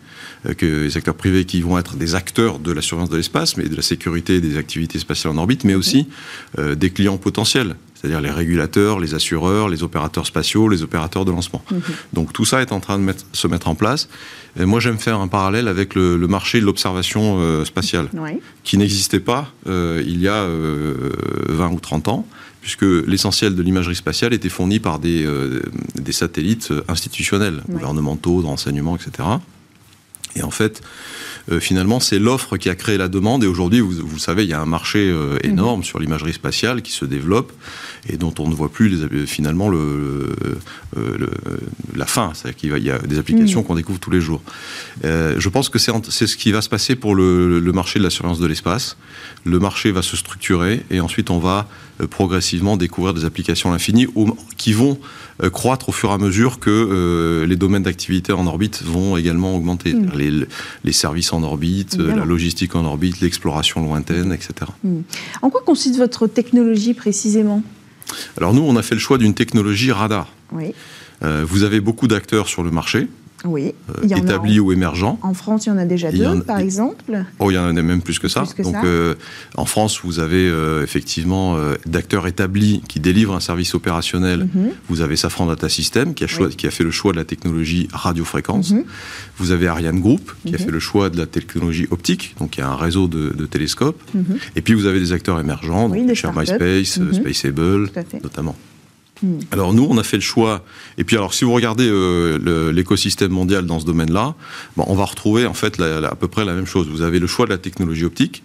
euh, 0.46 0.54
que 0.54 0.84
les 0.84 0.96
acteurs 0.96 1.14
privés 1.14 1.44
qui 1.44 1.60
vont 1.60 1.78
être 1.78 1.96
des 1.96 2.14
acteurs 2.14 2.58
de 2.58 2.72
la 2.72 2.80
surveillance 2.80 3.10
de 3.10 3.16
l'espace, 3.16 3.56
mais 3.56 3.68
de 3.68 3.76
la 3.76 3.82
sécurité 3.82 4.40
des 4.40 4.56
activités 4.56 4.98
spatiales 4.98 5.34
en 5.34 5.38
orbite, 5.38 5.64
mais 5.64 5.74
aussi 5.74 6.08
euh, 6.58 6.74
des 6.74 6.90
clients 6.90 7.18
potentiels, 7.18 7.76
c'est-à-dire 7.94 8.22
les 8.22 8.30
régulateurs, 8.30 8.98
les 8.98 9.14
assureurs, 9.14 9.68
les 9.68 9.82
opérateurs 9.82 10.26
spatiaux, 10.26 10.68
les 10.68 10.82
opérateurs 10.82 11.26
de 11.26 11.32
lancement. 11.32 11.62
Mhm. 11.70 11.80
Donc 12.14 12.32
tout 12.32 12.46
ça 12.46 12.62
est 12.62 12.72
en 12.72 12.80
train 12.80 12.98
de 12.98 13.14
se 13.32 13.46
mettre 13.46 13.68
en 13.68 13.74
place. 13.74 14.08
Et 14.58 14.64
moi, 14.64 14.80
j'aime 14.80 14.98
faire 14.98 15.20
un 15.20 15.28
parallèle 15.28 15.68
avec 15.68 15.94
le, 15.94 16.16
marché 16.26 16.60
de 16.60 16.64
l'observation 16.64 17.38
euh, 17.40 17.66
spatiale, 17.66 18.08
qui 18.64 18.78
n'existait 18.78 19.20
pas 19.20 19.52
il 19.66 20.18
y 20.18 20.28
a 20.28 20.46
20 20.46 21.72
ou 21.72 21.80
30 21.80 22.08
ans 22.08 22.26
puisque 22.66 22.82
l'essentiel 22.82 23.54
de 23.54 23.62
l'imagerie 23.62 23.94
spatiale 23.94 24.34
était 24.34 24.48
fourni 24.48 24.80
par 24.80 24.98
des, 24.98 25.24
euh, 25.24 25.62
des 25.94 26.10
satellites 26.10 26.72
institutionnels, 26.88 27.62
gouvernementaux, 27.68 28.42
de 28.42 28.46
renseignement, 28.48 28.96
etc. 28.96 29.28
Et 30.34 30.42
en 30.42 30.50
fait, 30.50 30.82
euh, 31.50 31.60
finalement, 31.60 32.00
c'est 32.00 32.18
l'offre 32.18 32.56
qui 32.56 32.68
a 32.68 32.74
créé 32.74 32.98
la 32.98 33.08
demande. 33.08 33.44
Et 33.44 33.46
aujourd'hui, 33.46 33.80
vous, 33.80 33.92
vous, 34.04 34.18
savez, 34.18 34.44
il 34.44 34.50
y 34.50 34.52
a 34.52 34.60
un 34.60 34.66
marché 34.66 34.98
euh, 34.98 35.38
énorme 35.42 35.80
mhm. 35.80 35.84
sur 35.84 35.98
l'imagerie 35.98 36.32
spatiale 36.32 36.82
qui 36.82 36.92
se 36.92 37.04
développe 37.04 37.52
et 38.08 38.16
dont 38.16 38.34
on 38.38 38.48
ne 38.48 38.54
voit 38.54 38.70
plus 38.70 38.88
les, 38.88 39.26
finalement 39.26 39.68
le, 39.68 40.34
la 41.94 42.06
fin. 42.06 42.32
C'est-à-dire 42.34 42.56
qu'il 42.56 42.84
y 42.84 42.90
a 42.90 42.98
des 42.98 43.18
applications 43.18 43.60
mhm. 43.60 43.66
qu'on 43.66 43.74
découvre 43.74 43.98
tous 43.98 44.10
les 44.10 44.20
jours. 44.20 44.42
je 45.02 45.48
pense 45.48 45.68
que 45.68 45.78
c'est 45.78 46.26
ce 46.26 46.36
qui 46.36 46.52
va 46.52 46.62
se 46.62 46.68
passer 46.68 46.94
pour 46.96 47.14
le, 47.14 47.60
marché 47.72 47.98
de 47.98 48.04
la 48.04 48.10
surveillance 48.10 48.40
de 48.40 48.46
l'espace. 48.46 48.96
Le 49.44 49.58
marché 49.58 49.92
va 49.92 50.02
se 50.02 50.16
structurer 50.16 50.84
et 50.90 51.00
ensuite 51.00 51.30
on 51.30 51.38
va 51.38 51.68
euh, 52.00 52.06
progressivement 52.06 52.76
découvrir 52.76 53.14
des 53.14 53.24
applications 53.24 53.70
à 53.70 53.72
l'infini 53.72 54.06
qui 54.56 54.72
vont 54.74 54.98
euh, 54.98 55.25
croître 55.52 55.88
au 55.88 55.92
fur 55.92 56.10
et 56.10 56.12
à 56.12 56.18
mesure 56.18 56.58
que 56.58 56.70
euh, 56.70 57.46
les 57.46 57.56
domaines 57.56 57.82
d'activité 57.82 58.32
en 58.32 58.46
orbite 58.46 58.82
vont 58.82 59.16
également 59.16 59.54
augmenter. 59.54 59.94
Mm. 59.94 60.46
Les, 60.84 60.92
services 60.92 61.32
en 61.32 61.42
orbite, 61.42 61.98
la 61.98 62.24
logistique 62.24 62.74
en 62.74 62.84
orbite, 62.84 63.20
l'exploration 63.20 63.82
lointaine, 63.82 64.32
etc. 64.32 64.70
Mm. 64.82 65.00
En 65.42 65.50
quoi 65.50 65.62
consiste 65.64 65.96
votre 65.96 66.26
technologie 66.26 66.94
précisément? 66.94 67.62
Alors 68.36 68.54
nous, 68.54 68.62
on 68.62 68.76
a 68.76 68.82
fait 68.82 68.94
le 68.94 69.00
choix 69.00 69.18
d'une 69.18 69.34
technologie 69.34 69.92
radar. 69.92 70.32
Oui. 70.52 70.72
vous 71.22 71.64
avez 71.64 71.80
beaucoup 71.80 72.06
d'acteurs 72.06 72.48
sur 72.48 72.62
le 72.62 72.70
marché. 72.70 73.08
Oui. 73.46 73.74
Euh, 73.90 74.16
établis 74.16 74.60
ou 74.60 74.72
émergents. 74.72 75.18
En 75.22 75.34
France, 75.34 75.66
il 75.66 75.70
y 75.70 75.72
en 75.72 75.78
a 75.78 75.84
déjà 75.84 76.10
deux, 76.10 76.42
par 76.42 76.58
exemple. 76.58 77.24
Oh, 77.38 77.50
il 77.50 77.54
y 77.54 77.58
en 77.58 77.76
a 77.76 77.82
même 77.82 78.02
plus 78.02 78.18
que 78.18 78.28
ça. 78.28 78.44
Donc, 78.58 78.74
euh, 78.84 79.14
en 79.56 79.64
France, 79.64 80.00
vous 80.02 80.18
avez 80.18 80.48
euh, 80.48 80.82
effectivement 80.82 81.56
d'acteurs 81.86 82.26
établis 82.26 82.82
qui 82.88 83.00
délivrent 83.00 83.34
un 83.34 83.40
service 83.40 83.74
opérationnel. 83.74 84.48
Mhm. 84.54 84.70
Vous 84.88 85.00
avez 85.00 85.16
Safran 85.16 85.46
Data 85.46 85.68
System 85.68 86.14
qui 86.14 86.24
a, 86.24 86.26
qui 86.26 86.66
a, 86.66 86.70
fait 86.70 86.84
le 86.84 86.90
choix 86.90 87.12
de 87.12 87.16
la 87.16 87.24
technologie 87.24 87.88
radiofréquence. 87.92 88.72
Mhm. 88.72 88.84
Vous 89.38 89.50
avez 89.50 89.68
Ariane 89.68 90.00
Group 90.00 90.32
qui 90.44 90.54
a 90.54 90.58
mhm. 90.58 90.64
fait 90.64 90.70
le 90.70 90.80
choix 90.80 91.10
de 91.10 91.16
la 91.16 91.26
technologie 91.26 91.86
optique, 91.90 92.34
donc 92.38 92.56
il 92.56 92.60
y 92.60 92.62
a 92.62 92.68
un 92.68 92.76
réseau 92.76 93.08
de, 93.08 93.46
télescopes. 93.46 94.00
Et 94.56 94.60
puis 94.60 94.74
vous 94.74 94.86
avez 94.86 94.98
des 94.98 95.12
acteurs 95.12 95.38
émergents, 95.38 95.88
oui, 95.88 96.04
donc, 96.04 96.36
MySpace, 96.36 96.98
Spaceable, 97.12 97.90
notamment. 98.22 98.56
Hmm. 99.22 99.38
Alors 99.50 99.72
nous, 99.72 99.86
on 99.88 99.98
a 99.98 100.02
fait 100.02 100.16
le 100.16 100.22
choix. 100.22 100.64
Et 100.98 101.04
puis 101.04 101.16
alors, 101.16 101.34
si 101.34 101.44
vous 101.44 101.52
regardez 101.52 101.88
euh, 101.88 102.72
l'écosystème 102.72 103.32
mondial 103.32 103.66
dans 103.66 103.80
ce 103.80 103.86
domaine-là, 103.86 104.34
on 104.76 104.94
va 104.94 105.04
retrouver 105.04 105.46
en 105.46 105.54
fait 105.54 105.80
à 105.80 106.14
peu 106.14 106.28
près 106.28 106.44
la 106.44 106.54
même 106.54 106.66
chose. 106.66 106.88
Vous 106.88 107.02
avez 107.02 107.18
le 107.18 107.26
choix 107.26 107.46
de 107.46 107.50
la 107.50 107.58
technologie 107.58 108.04
optique, 108.04 108.42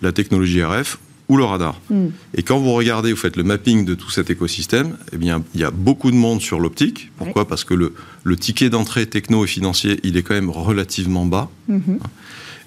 la 0.00 0.12
technologie 0.12 0.62
RF 0.62 0.98
ou 1.28 1.36
le 1.36 1.44
radar. 1.44 1.80
Hmm. 1.88 2.08
Et 2.34 2.42
quand 2.42 2.58
vous 2.58 2.72
regardez, 2.72 3.12
vous 3.12 3.18
faites 3.18 3.36
le 3.36 3.44
mapping 3.44 3.84
de 3.84 3.94
tout 3.94 4.10
cet 4.10 4.28
écosystème, 4.30 4.96
eh 5.12 5.16
bien, 5.16 5.42
il 5.54 5.60
y 5.60 5.64
a 5.64 5.70
beaucoup 5.70 6.10
de 6.10 6.16
monde 6.16 6.40
sur 6.40 6.60
l'optique. 6.60 7.10
Pourquoi 7.16 7.46
Parce 7.46 7.64
que 7.64 7.74
le, 7.74 7.94
le 8.22 8.36
ticket 8.36 8.70
d'entrée 8.70 9.06
techno 9.06 9.44
et 9.44 9.46
financier, 9.46 9.98
il 10.02 10.16
est 10.16 10.22
quand 10.22 10.34
même 10.34 10.50
relativement 10.50 11.24
bas. 11.24 11.48
Mm-hmm. 11.70 11.98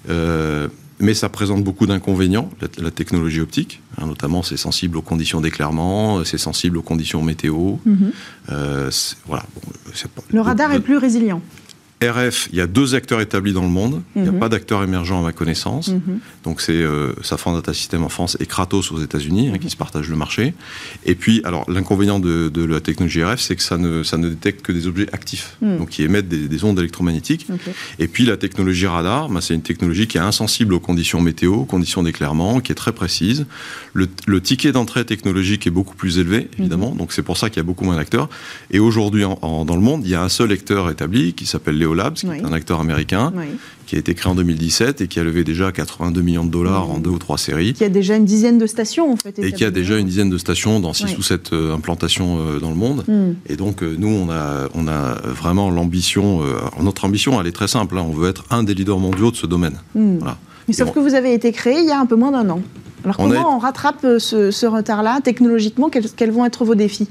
Euh, 0.08 0.68
mais 0.98 1.14
ça 1.14 1.28
présente 1.28 1.62
beaucoup 1.62 1.86
d'inconvénients, 1.86 2.48
la, 2.78 2.90
technologie 2.90 3.40
optique. 3.40 3.82
Hein, 3.98 4.06
notamment, 4.06 4.42
c'est 4.42 4.56
sensible 4.56 4.96
aux 4.96 5.02
conditions 5.02 5.40
d'éclairement, 5.40 6.24
c'est 6.24 6.38
sensible 6.38 6.78
aux 6.78 6.82
conditions 6.82 7.22
météo. 7.22 7.76
Mhm. 7.84 8.12
Euh, 8.50 8.90
voilà. 9.26 9.44
le 10.30 10.40
radar 10.40 10.72
est 10.72 10.80
plus 10.80 10.96
résilient. 10.96 11.42
RF, 12.02 12.48
il 12.52 12.58
y 12.58 12.60
a 12.60 12.66
deux 12.66 12.94
acteurs 12.94 13.22
établis 13.22 13.54
dans 13.54 13.62
le 13.62 13.70
monde. 13.70 14.02
Il 14.16 14.22
n'y 14.22 14.28
a 14.28 14.32
mhm. 14.32 14.38
pas 14.38 14.50
d'acteurs 14.50 14.82
émergents 14.82 15.20
à 15.20 15.22
ma 15.22 15.32
connaissance. 15.32 15.88
Mhm. 15.88 16.18
Donc 16.44 16.60
c'est 16.60 16.72
euh, 16.72 17.14
Safran 17.22 17.54
Data 17.54 17.72
System 17.72 18.04
en 18.04 18.10
France 18.10 18.36
et 18.38 18.44
Kratos 18.44 18.92
aux 18.92 19.00
États-Unis 19.00 19.48
hein, 19.48 19.58
qui 19.58 19.70
se 19.70 19.76
partagent 19.76 20.10
le 20.10 20.16
marché. 20.16 20.52
Et 21.06 21.14
puis, 21.14 21.40
alors 21.44 21.68
l'inconvénient 21.70 22.18
de, 22.18 22.64
la 22.66 22.80
technologie 22.80 23.24
RF, 23.24 23.40
c'est 23.40 23.56
que 23.56 23.62
ça 23.62 23.78
ne, 23.78 24.02
ça 24.02 24.18
ne 24.18 24.28
détecte 24.28 24.60
que 24.60 24.72
des 24.72 24.86
objets 24.86 25.06
actifs, 25.12 25.56
mhm. 25.62 25.78
donc 25.78 25.88
qui 25.88 26.02
émettent 26.02 26.28
des, 26.28 26.64
ondes 26.64 26.78
électromagnétiques. 26.78 27.46
Et 27.98 28.08
puis 28.08 28.24
la 28.26 28.36
technologie 28.36 28.86
radar, 28.86 29.28
bah, 29.28 29.40
c'est 29.40 29.54
une 29.54 29.62
technologie 29.62 30.06
qui 30.06 30.18
est 30.18 30.22
insensible 30.22 30.74
aux 30.74 30.80
conditions 30.80 31.20
météo, 31.22 31.54
aux 31.54 31.64
conditions 31.64 32.02
d'éclairement, 32.02 32.60
qui 32.60 32.72
est 32.72 32.76
très 32.76 32.92
précise. 32.92 33.46
Le, 33.94 34.06
ticket 34.40 34.72
d'entrée 34.72 35.04
technologique 35.06 35.66
est 35.66 35.70
beaucoup 35.70 35.96
plus 35.96 36.18
élevé, 36.18 36.48
évidemment. 36.58 36.94
Donc 36.94 37.12
c'est 37.12 37.22
pour 37.22 37.38
ça 37.38 37.48
qu'il 37.48 37.56
y 37.56 37.60
a 37.60 37.64
beaucoup 37.64 37.84
moins 37.84 37.96
d'acteurs. 37.96 38.28
Et 38.70 38.78
aujourd'hui, 38.78 39.22
dans 39.22 39.64
le 39.66 39.80
monde, 39.80 40.02
il 40.04 40.10
y 40.10 40.14
a 40.14 40.22
un 40.22 40.28
seul 40.28 40.52
acteur 40.52 40.90
établi 40.90 41.32
qui 41.32 41.46
s'appelle 41.46 41.78
Léo 41.78 41.94
Labs, 41.96 42.14
qui 42.14 42.26
est 42.26 42.44
un 42.44 42.52
acteur 42.52 42.80
américain, 42.80 43.32
qui 43.86 43.96
a 43.96 43.98
été 43.98 44.14
créé 44.14 44.30
en 44.30 44.34
2017 44.34 45.00
et 45.00 45.08
qui 45.08 45.20
a 45.20 45.24
levé 45.24 45.44
déjà 45.44 45.72
82 45.72 46.20
millions 46.20 46.44
de 46.44 46.50
dollars 46.50 46.90
en 46.90 46.98
deux 46.98 47.10
ou 47.10 47.18
trois 47.18 47.38
séries. 47.38 47.72
Qui 47.72 47.84
a 47.84 47.88
déjà 47.88 48.16
une 48.16 48.24
dizaine 48.24 48.58
de 48.58 48.66
stations, 48.66 49.12
en 49.12 49.16
fait. 49.16 49.38
Et 49.38 49.52
qui 49.52 49.64
a 49.64 49.70
déjà 49.70 49.98
une 49.98 50.06
dizaine 50.06 50.30
de 50.30 50.38
stations 50.38 50.80
dans 50.80 50.92
six 50.92 51.16
ou 51.16 51.22
sept 51.22 51.52
euh, 51.52 51.74
implantations 51.74 52.38
euh, 52.38 52.58
dans 52.58 52.70
le 52.70 52.76
monde. 52.76 53.04
Hmm. 53.06 53.34
Et 53.48 53.56
donc, 53.56 53.82
euh, 53.82 53.94
nous, 53.98 54.08
on 54.08 54.30
a, 54.30 54.68
on 54.74 54.88
a 54.88 55.14
vraiment 55.24 55.70
l'ambition, 55.70 56.42
notre 56.80 57.04
ambition, 57.04 57.40
elle 57.40 57.46
est 57.46 57.52
très 57.52 57.68
simple. 57.68 57.96
Hein. 57.98 58.04
on 58.08 58.12
veut 58.12 58.28
être 58.28 58.44
un 58.50 58.62
des 58.62 58.74
leaders 58.74 58.98
mondiaux 58.98 59.30
de 59.30 59.36
ce 59.36 59.46
domaine. 59.46 59.78
Hmm. 59.94 60.18
Mais 60.68 60.74
sauf 60.74 60.92
que 60.92 60.98
vous 60.98 61.14
avez 61.14 61.32
été 61.32 61.52
créé 61.52 61.78
il 61.80 61.86
y 61.86 61.92
a 61.92 62.00
un 62.00 62.06
peu 62.06 62.16
moins 62.16 62.32
d'un 62.32 62.48
an. 62.50 62.60
Alors, 63.04 63.16
comment 63.16 63.56
on 63.56 63.58
rattrape 63.58 64.04
ce, 64.18 64.66
retard-là 64.66 65.20
technologiquement 65.22 65.90
quels 65.90 66.30
vont 66.32 66.44
être 66.44 66.64
vos 66.64 66.74
défis? 66.74 67.08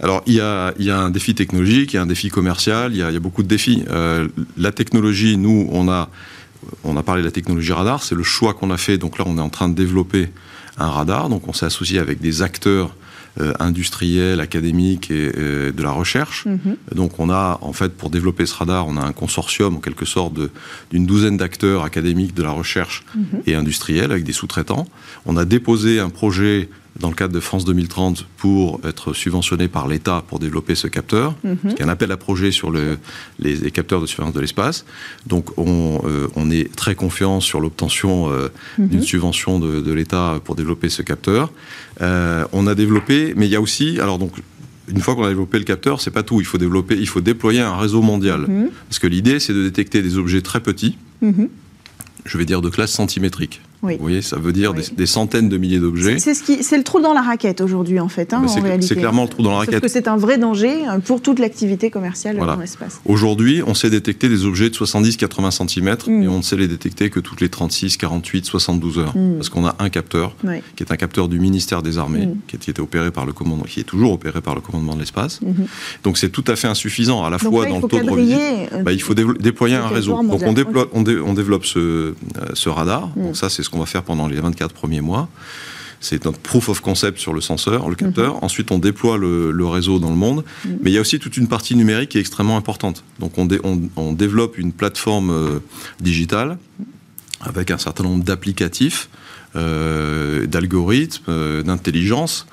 Alors, 0.00 0.22
il 0.26 0.34
y, 0.34 0.40
a, 0.40 0.72
un 0.78 1.10
défi 1.10 1.34
technologique, 1.34 1.92
il 1.92 1.96
y 1.96 1.98
a 1.98 2.02
un 2.02 2.06
défi 2.06 2.28
commercial, 2.28 2.92
il 2.92 2.98
y 2.98 3.02
a, 3.02 3.20
beaucoup 3.20 3.42
de 3.42 3.48
défis. 3.48 3.84
Euh, 3.90 4.28
la 4.56 4.70
technologie, 4.70 5.36
nous, 5.36 5.68
on 5.72 5.88
a, 5.88 6.08
on 6.84 6.96
a 6.96 7.02
parlé 7.02 7.22
de 7.22 7.26
la 7.26 7.32
technologie 7.32 7.72
radar, 7.72 8.02
c'est 8.02 8.14
le 8.14 8.22
choix 8.22 8.54
qu'on 8.54 8.70
a 8.70 8.76
fait. 8.76 8.98
Donc 8.98 9.18
là, 9.18 9.24
on 9.26 9.38
est 9.38 9.42
en 9.42 9.48
train 9.48 9.68
de 9.68 9.74
développer 9.74 10.28
un 10.78 10.88
radar. 10.88 11.28
Donc, 11.28 11.48
on 11.48 11.52
s'est 11.52 11.66
associé 11.66 11.98
avec 11.98 12.20
des 12.20 12.42
acteurs 12.42 12.94
euh, 13.40 13.52
industriels, 13.58 14.40
académiques 14.40 15.10
et 15.10 15.32
euh, 15.36 15.72
de 15.72 15.82
la 15.82 15.90
recherche. 15.90 16.46
Mhm. 16.46 16.76
Donc, 16.94 17.18
on 17.18 17.28
a, 17.30 17.58
en 17.60 17.72
fait, 17.72 17.96
pour 17.96 18.10
développer 18.10 18.46
ce 18.46 18.54
radar, 18.54 18.86
on 18.86 18.96
a 18.96 19.02
un 19.04 19.12
consortium, 19.12 19.76
en 19.76 19.80
quelque 19.80 20.04
sorte, 20.04 20.34
d'une 20.90 21.06
douzaine 21.06 21.36
d'acteurs 21.36 21.84
académiques 21.84 22.34
de 22.34 22.42
la 22.42 22.50
recherche 22.50 23.04
mhm. 23.14 23.42
et 23.46 23.54
industriels 23.54 24.12
avec 24.12 24.24
des 24.24 24.32
sous-traitants. 24.32 24.86
On 25.26 25.36
a 25.36 25.44
déposé 25.44 25.98
un 25.98 26.10
projet 26.10 26.68
dans 27.00 27.08
le 27.08 27.14
cadre 27.14 27.32
de 27.32 27.40
France 27.40 27.64
2030 27.64 28.26
pour 28.36 28.80
être 28.84 29.12
subventionné 29.12 29.68
par 29.68 29.88
l'État 29.88 30.22
pour 30.26 30.38
développer 30.38 30.74
ce 30.74 30.88
capteur, 30.88 31.34
mm 31.44 31.54
-hmm. 31.54 31.82
un 31.82 31.88
appel 31.88 32.10
à 32.12 32.16
projet 32.16 32.50
sur 32.52 32.70
le, 32.70 32.98
les, 33.38 33.70
capteurs 33.70 34.00
de 34.00 34.06
surveillance 34.06 34.34
de 34.34 34.40
l'espace. 34.40 34.84
Donc 35.26 35.44
on, 35.56 36.00
euh, 36.04 36.28
on, 36.40 36.50
est 36.50 36.74
très 36.74 36.94
confiant 36.94 37.40
sur 37.40 37.60
l'obtention 37.60 38.12
euh, 38.30 38.48
mhm. 38.78 38.88
d'une 38.88 39.02
subvention 39.02 39.58
de, 39.58 39.80
de 39.80 39.92
l'État 39.92 40.40
pour 40.44 40.54
développer 40.56 40.88
ce 40.88 41.02
capteur. 41.02 41.52
Euh, 42.00 42.44
on 42.52 42.66
a 42.66 42.74
développé, 42.74 43.34
mais 43.36 43.46
il 43.48 43.52
y 43.52 43.56
a 43.56 43.60
aussi, 43.60 44.00
alors 44.00 44.18
donc 44.18 44.32
une 44.88 45.00
fois 45.00 45.14
qu'on 45.14 45.24
a 45.24 45.28
développé 45.28 45.58
le 45.58 45.64
capteur, 45.64 46.00
c'est 46.00 46.10
pas 46.10 46.22
tout. 46.22 46.40
Il 46.40 46.46
faut 46.46 46.58
développer, 46.58 46.96
il 46.96 47.08
faut 47.08 47.20
déployer 47.20 47.60
un 47.60 47.76
réseau 47.76 48.02
mondial. 48.02 48.40
Mhm. 48.40 48.70
Parce 48.88 48.98
que 48.98 49.06
l'idée, 49.06 49.38
c'est 49.40 49.52
de 49.52 49.62
détecter 49.62 50.02
des 50.02 50.16
objets 50.16 50.42
très 50.42 50.60
petits. 50.60 50.96
Mhm. 51.20 51.48
Je 52.24 52.38
vais 52.38 52.44
dire 52.44 52.60
de 52.62 52.70
classe 52.70 52.92
centimétrique. 52.92 53.60
Vous 53.82 53.96
voyez, 54.00 54.22
ça 54.22 54.36
veut 54.36 54.52
dire 54.52 54.74
des, 54.74 55.06
centaines 55.06 55.48
de 55.48 55.56
milliers 55.56 55.78
d'objets. 55.78 56.18
C'est 56.18 56.34
ce 56.34 56.76
le 56.76 56.82
trou 56.82 57.00
dans 57.00 57.12
la 57.12 57.22
raquette 57.22 57.60
aujourd'hui, 57.60 58.00
en 58.00 58.08
fait, 58.08 58.32
hein, 58.32 58.46
C'est 58.80 58.96
clairement 58.96 59.22
le 59.22 59.28
trou 59.28 59.42
dans 59.42 59.52
la 59.52 59.58
raquette. 59.58 59.80
Parce 59.80 59.92
que 59.92 59.98
c'est 59.98 60.08
un 60.08 60.16
vrai 60.16 60.38
danger 60.38 60.88
euh, 60.88 60.98
pour 60.98 61.22
toute 61.22 61.38
l'activité 61.38 61.90
commerciale 61.90 62.36
dans 62.36 62.56
l'espace. 62.56 63.00
Aujourd'hui, 63.04 63.62
on 63.66 63.74
sait 63.74 63.90
détecter 63.90 64.28
des 64.28 64.44
objets 64.44 64.70
de 64.70 64.74
70-80 64.74 65.68
cm 65.68 65.96
mm. 66.06 66.22
et 66.22 66.28
on 66.28 66.38
ne 66.38 66.42
sait 66.42 66.56
les 66.56 66.68
détecter 66.68 67.10
que 67.10 67.20
toutes 67.20 67.40
les 67.40 67.48
36, 67.48 67.96
48, 67.96 68.44
72 68.44 68.98
heures. 68.98 69.16
Mm. 69.16 69.36
Parce 69.36 69.48
qu'on 69.48 69.66
a 69.66 69.76
un 69.78 69.88
capteur, 69.88 70.34
qui 70.76 70.82
est 70.82 70.92
un 70.92 70.96
capteur 70.96 71.28
du 71.28 71.38
ministère 71.38 71.82
des 71.82 71.98
Armées, 71.98 72.26
mm. 72.26 72.36
qui, 72.48 72.56
était 72.56 72.80
opéré 72.80 73.10
par 73.10 73.26
le 73.26 73.32
commandement, 73.32 73.64
qui 73.64 73.80
est 73.80 73.84
toujours 73.84 74.12
opéré 74.12 74.40
par 74.40 74.54
le 74.54 74.60
commandement 74.60 74.94
de 74.94 75.00
l'espace. 75.00 75.40
Mm-hmm. 75.42 76.02
Donc 76.04 76.18
c'est 76.18 76.30
tout 76.30 76.44
à 76.48 76.56
fait 76.56 76.68
insuffisant, 76.68 77.24
à 77.24 77.30
la 77.30 77.38
fois 77.38 77.66
dans 77.66 77.76
le 77.76 77.88
taux 77.88 78.00
de 78.00 78.10
revisite. 78.10 78.38
Euh, 78.72 78.82
bah, 78.82 78.92
il 78.92 79.02
faut 79.02 79.14
déployer 79.14 79.76
un 79.76 79.88
réseau. 79.88 80.12
Donc 80.22 80.42
on, 80.44 80.52
déploie, 80.52 80.88
on, 80.92 81.02
développe 81.02 81.64
ce, 81.64 81.78
euh, 81.78 82.14
ce 82.54 82.68
radar. 82.68 83.10
Donc 83.16 83.36
ça, 83.36 83.48
c'est 83.48 83.67
ce 83.68 83.70
qu'on 83.70 83.80
va 83.80 83.86
faire 83.86 84.02
pendant 84.02 84.26
les 84.26 84.40
24 84.40 84.74
premiers 84.74 85.02
mois. 85.02 85.28
C'est 86.00 86.24
notre 86.24 86.38
proof 86.38 86.68
of 86.68 86.80
concept 86.80 87.18
sur 87.18 87.32
le 87.32 87.40
senseur, 87.40 87.88
le 87.88 87.96
capteur. 87.96 88.36
Mhm. 88.36 88.44
Ensuite, 88.44 88.70
on 88.70 88.78
déploie 88.78 89.18
le, 89.18 89.66
réseau 89.66 89.98
dans 89.98 90.10
le 90.10 90.16
monde. 90.16 90.44
Mhm. 90.64 90.78
Mais 90.82 90.90
il 90.90 90.94
y 90.94 90.98
a 90.98 91.00
aussi 91.00 91.18
toute 91.18 91.36
une 91.36 91.48
partie 91.48 91.76
numérique 91.76 92.10
qui 92.10 92.18
est 92.18 92.20
extrêmement 92.20 92.56
importante. 92.56 93.04
Donc, 93.18 93.36
on, 93.36 93.48
on, 93.96 94.12
développe 94.12 94.56
une 94.58 94.72
plateforme 94.72 95.30
euh, 95.30 95.58
digitale 96.00 96.58
avec 97.40 97.70
un 97.70 97.78
certain 97.78 98.04
nombre 98.04 98.24
d'applicatifs, 98.24 99.08
euh, 99.54 100.46
d'algorithmes, 100.46 101.24
euh, 101.28 101.62
d'intelligence. 101.62 102.46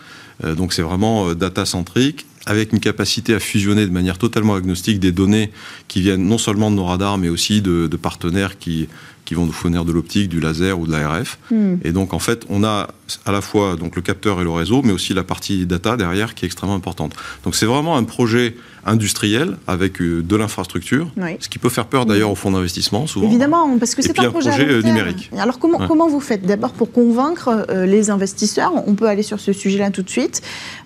donc, 0.43 0.73
c'est 0.73 0.81
vraiment 0.81 1.33
data-centrique 1.33 2.25
avec 2.45 2.73
une 2.73 2.79
capacité 2.79 3.33
à 3.33 3.39
fusionner 3.39 3.85
de 3.87 3.91
manière 3.91 4.17
totalement 4.17 4.53
agnostique 4.53 4.99
des 4.99 5.11
données 5.11 5.51
qui 5.87 6.01
viennent 6.01 6.27
non 6.27 6.37
seulement 6.37 6.69
de 6.69 6.75
nos 6.75 6.85
radars, 6.85 7.17
mais 7.17 7.29
aussi 7.29 7.61
de, 7.61 7.87
de 7.87 7.97
partenaires 7.97 8.59
qui 8.59 8.87
qui 9.25 9.33
vont 9.33 9.45
nous 9.45 9.51
fournir 9.51 9.85
de 9.85 9.91
l'optique, 9.91 10.29
du 10.29 10.39
laser 10.39 10.79
ou 10.79 10.87
de 10.87 10.91
l'ARF. 10.91 11.37
Hmm. 11.51 11.75
Et 11.83 11.91
donc 11.91 12.13
en 12.13 12.19
fait, 12.19 12.45
on 12.49 12.63
a 12.63 12.87
à 13.25 13.31
la 13.31 13.41
fois 13.41 13.75
donc 13.75 13.95
le 13.95 14.01
capteur 14.01 14.39
et 14.41 14.43
le 14.43 14.49
réseau, 14.49 14.81
mais 14.83 14.93
aussi 14.93 15.13
la 15.13 15.23
partie 15.23 15.65
data 15.65 15.97
derrière 15.97 16.35
qui 16.35 16.45
est 16.45 16.47
extrêmement 16.47 16.75
importante. 16.75 17.13
Donc 17.43 17.55
c'est 17.55 17.65
vraiment 17.65 17.97
un 17.97 18.03
projet 18.03 18.55
industriel 18.85 19.57
avec 19.67 19.99
euh, 19.99 20.21
de 20.21 20.35
l'infrastructure, 20.35 21.09
ce 21.39 21.49
qui 21.49 21.57
peut 21.57 21.69
faire 21.69 21.87
peur 21.87 22.05
d'ailleurs 22.05 22.29
aux 22.29 22.35
fonds 22.35 22.51
d'investissement 22.51 23.07
souvent. 23.07 23.27
Évidemment, 23.27 23.77
parce 23.79 23.95
que 23.95 24.01
c'est 24.01 24.17
un, 24.19 24.29
projet, 24.29 24.51
euh, 24.59 24.81
numérique. 24.83 25.31
Alors 25.37 25.57
comment, 25.59 25.87
comment 25.87 26.07
vous 26.07 26.19
faites? 26.19 26.45
D'abord 26.45 26.73
pour 26.73 26.91
convaincre 26.91 27.65
euh, 27.69 27.85
les 27.85 28.09
investisseurs, 28.11 28.71
on 28.87 28.93
peut 28.93 29.07
aller 29.07 29.23
sur 29.23 29.39
ce 29.39 29.53
sujet-là 29.53 29.89
tout 29.89 30.03
de 30.03 30.09
suite, 30.09 30.41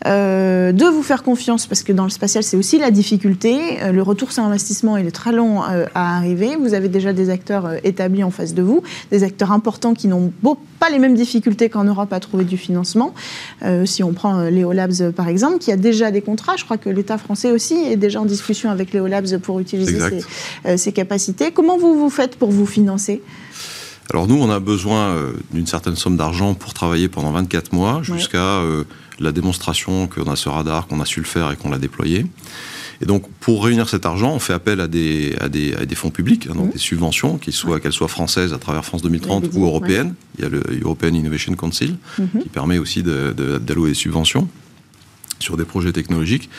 de 0.05 0.89
vous 0.89 1.03
faire 1.03 1.23
confiance, 1.23 1.67
parce 1.67 1.83
que 1.83 1.91
dans 1.91 2.05
le 2.05 2.09
spatial 2.09 2.43
c'est 2.43 2.57
aussi 2.57 2.77
la 2.79 2.91
difficulté, 2.91 3.79
le 3.91 4.01
retour 4.01 4.31
sur 4.31 4.43
investissement 4.43 4.97
il 4.97 5.05
est 5.05 5.11
très 5.11 5.31
long 5.31 5.61
à 5.61 6.17
arriver, 6.17 6.55
vous 6.55 6.73
avez 6.73 6.87
déjà 6.87 7.11
des 7.13 7.29
acteurs 7.29 7.73
établis 7.83 8.23
en 8.23 8.28
face 8.31 8.53
de 8.53 8.61
vous, 8.61 8.83
des 9.11 9.23
acteurs 9.23 9.51
importants 9.51 9.93
qui 9.93 10.07
n'ont 10.07 10.31
pas 10.79 10.89
les 10.89 10.99
mêmes 10.99 11.15
difficultés 11.15 11.69
qu'en 11.69 11.83
Europe 11.83 12.13
à 12.13 12.19
trouver 12.19 12.45
du 12.45 12.57
financement. 12.57 13.13
si 13.85 14.03
on 14.03 14.13
prend 14.13 14.43
Léo 14.43 14.71
Labs 14.71 15.11
par 15.15 15.27
exemple, 15.27 15.59
qui 15.59 15.71
a 15.71 15.77
déjà 15.77 16.11
des 16.11 16.21
contrats, 16.21 16.55
je 16.57 16.63
crois 16.63 16.77
que 16.77 16.89
l'État 16.89 17.17
français 17.17 17.51
aussi 17.51 17.75
est 17.75 17.97
déjà 17.97 18.21
en 18.21 18.25
discussion 18.25 18.69
avec 18.69 18.93
Léo 18.93 19.07
Labs 19.07 19.37
pour 19.39 19.59
utiliser 19.59 19.99
euh, 20.65 20.77
ces, 20.77 20.91
capacités. 20.91 21.51
Comment 21.51 21.77
vous 21.77 21.97
vous 21.97 22.09
faites 22.09 22.35
pour 22.35 22.51
vous 22.51 22.65
financer? 22.65 23.21
Alors 24.11 24.27
nous, 24.27 24.41
on 24.41 24.49
a 24.49 24.59
besoin 24.59 25.09
euh, 25.09 25.33
d'une 25.51 25.67
certaine 25.67 25.95
somme 25.95 26.17
d'argent 26.17 26.55
pour 26.55 26.73
travailler 26.73 27.09
pendant 27.09 27.31
24 27.31 27.73
mois 27.73 28.01
jusqu'à 28.01 28.37
euh, 28.37 28.83
la 29.19 29.31
démonstration 29.31 30.07
qu'on 30.07 30.31
a 30.31 30.35
ce 30.35 30.49
radar, 30.49 30.87
qu'on 30.87 30.99
a 30.99 31.05
su 31.05 31.19
le 31.19 31.25
faire 31.25 31.51
et 31.51 31.55
qu'on 31.55 31.69
l'a 31.69 31.77
déployé. 31.77 32.25
Et 33.01 33.05
donc, 33.05 33.23
pour 33.39 33.63
réunir 33.63 33.87
cet 33.87 34.05
argent, 34.05 34.33
on 34.33 34.39
fait 34.39 34.53
appel 34.53 34.81
à 34.81 34.87
des, 34.87 35.35
à 35.39 35.47
des, 35.47 35.73
à 35.75 35.85
des 35.85 35.95
fonds 35.95 36.09
publics, 36.09 36.47
hein, 36.49 36.55
donc 36.55 36.69
mmh. 36.69 36.73
des 36.73 36.79
subventions, 36.79 37.37
qu'elles 37.37 37.53
soient, 37.53 37.79
soient 37.91 38.07
françaises 38.07 38.53
à 38.53 38.57
travers 38.57 38.83
France 38.83 39.01
2030 39.03 39.53
ou 39.53 39.65
européennes. 39.65 40.15
Il 40.37 40.43
y 40.43 40.45
a 40.45 40.49
le 40.49 40.61
European 40.81 41.13
Innovation 41.13 41.53
Council 41.55 41.95
mmh. 42.17 42.23
qui 42.43 42.49
permet 42.49 42.77
aussi 42.77 43.03
d'allouer 43.03 43.89
des 43.89 43.95
subventions 43.95 44.47
sur 45.39 45.57
des 45.57 45.65
projets 45.65 45.91
technologiques. 45.91 46.49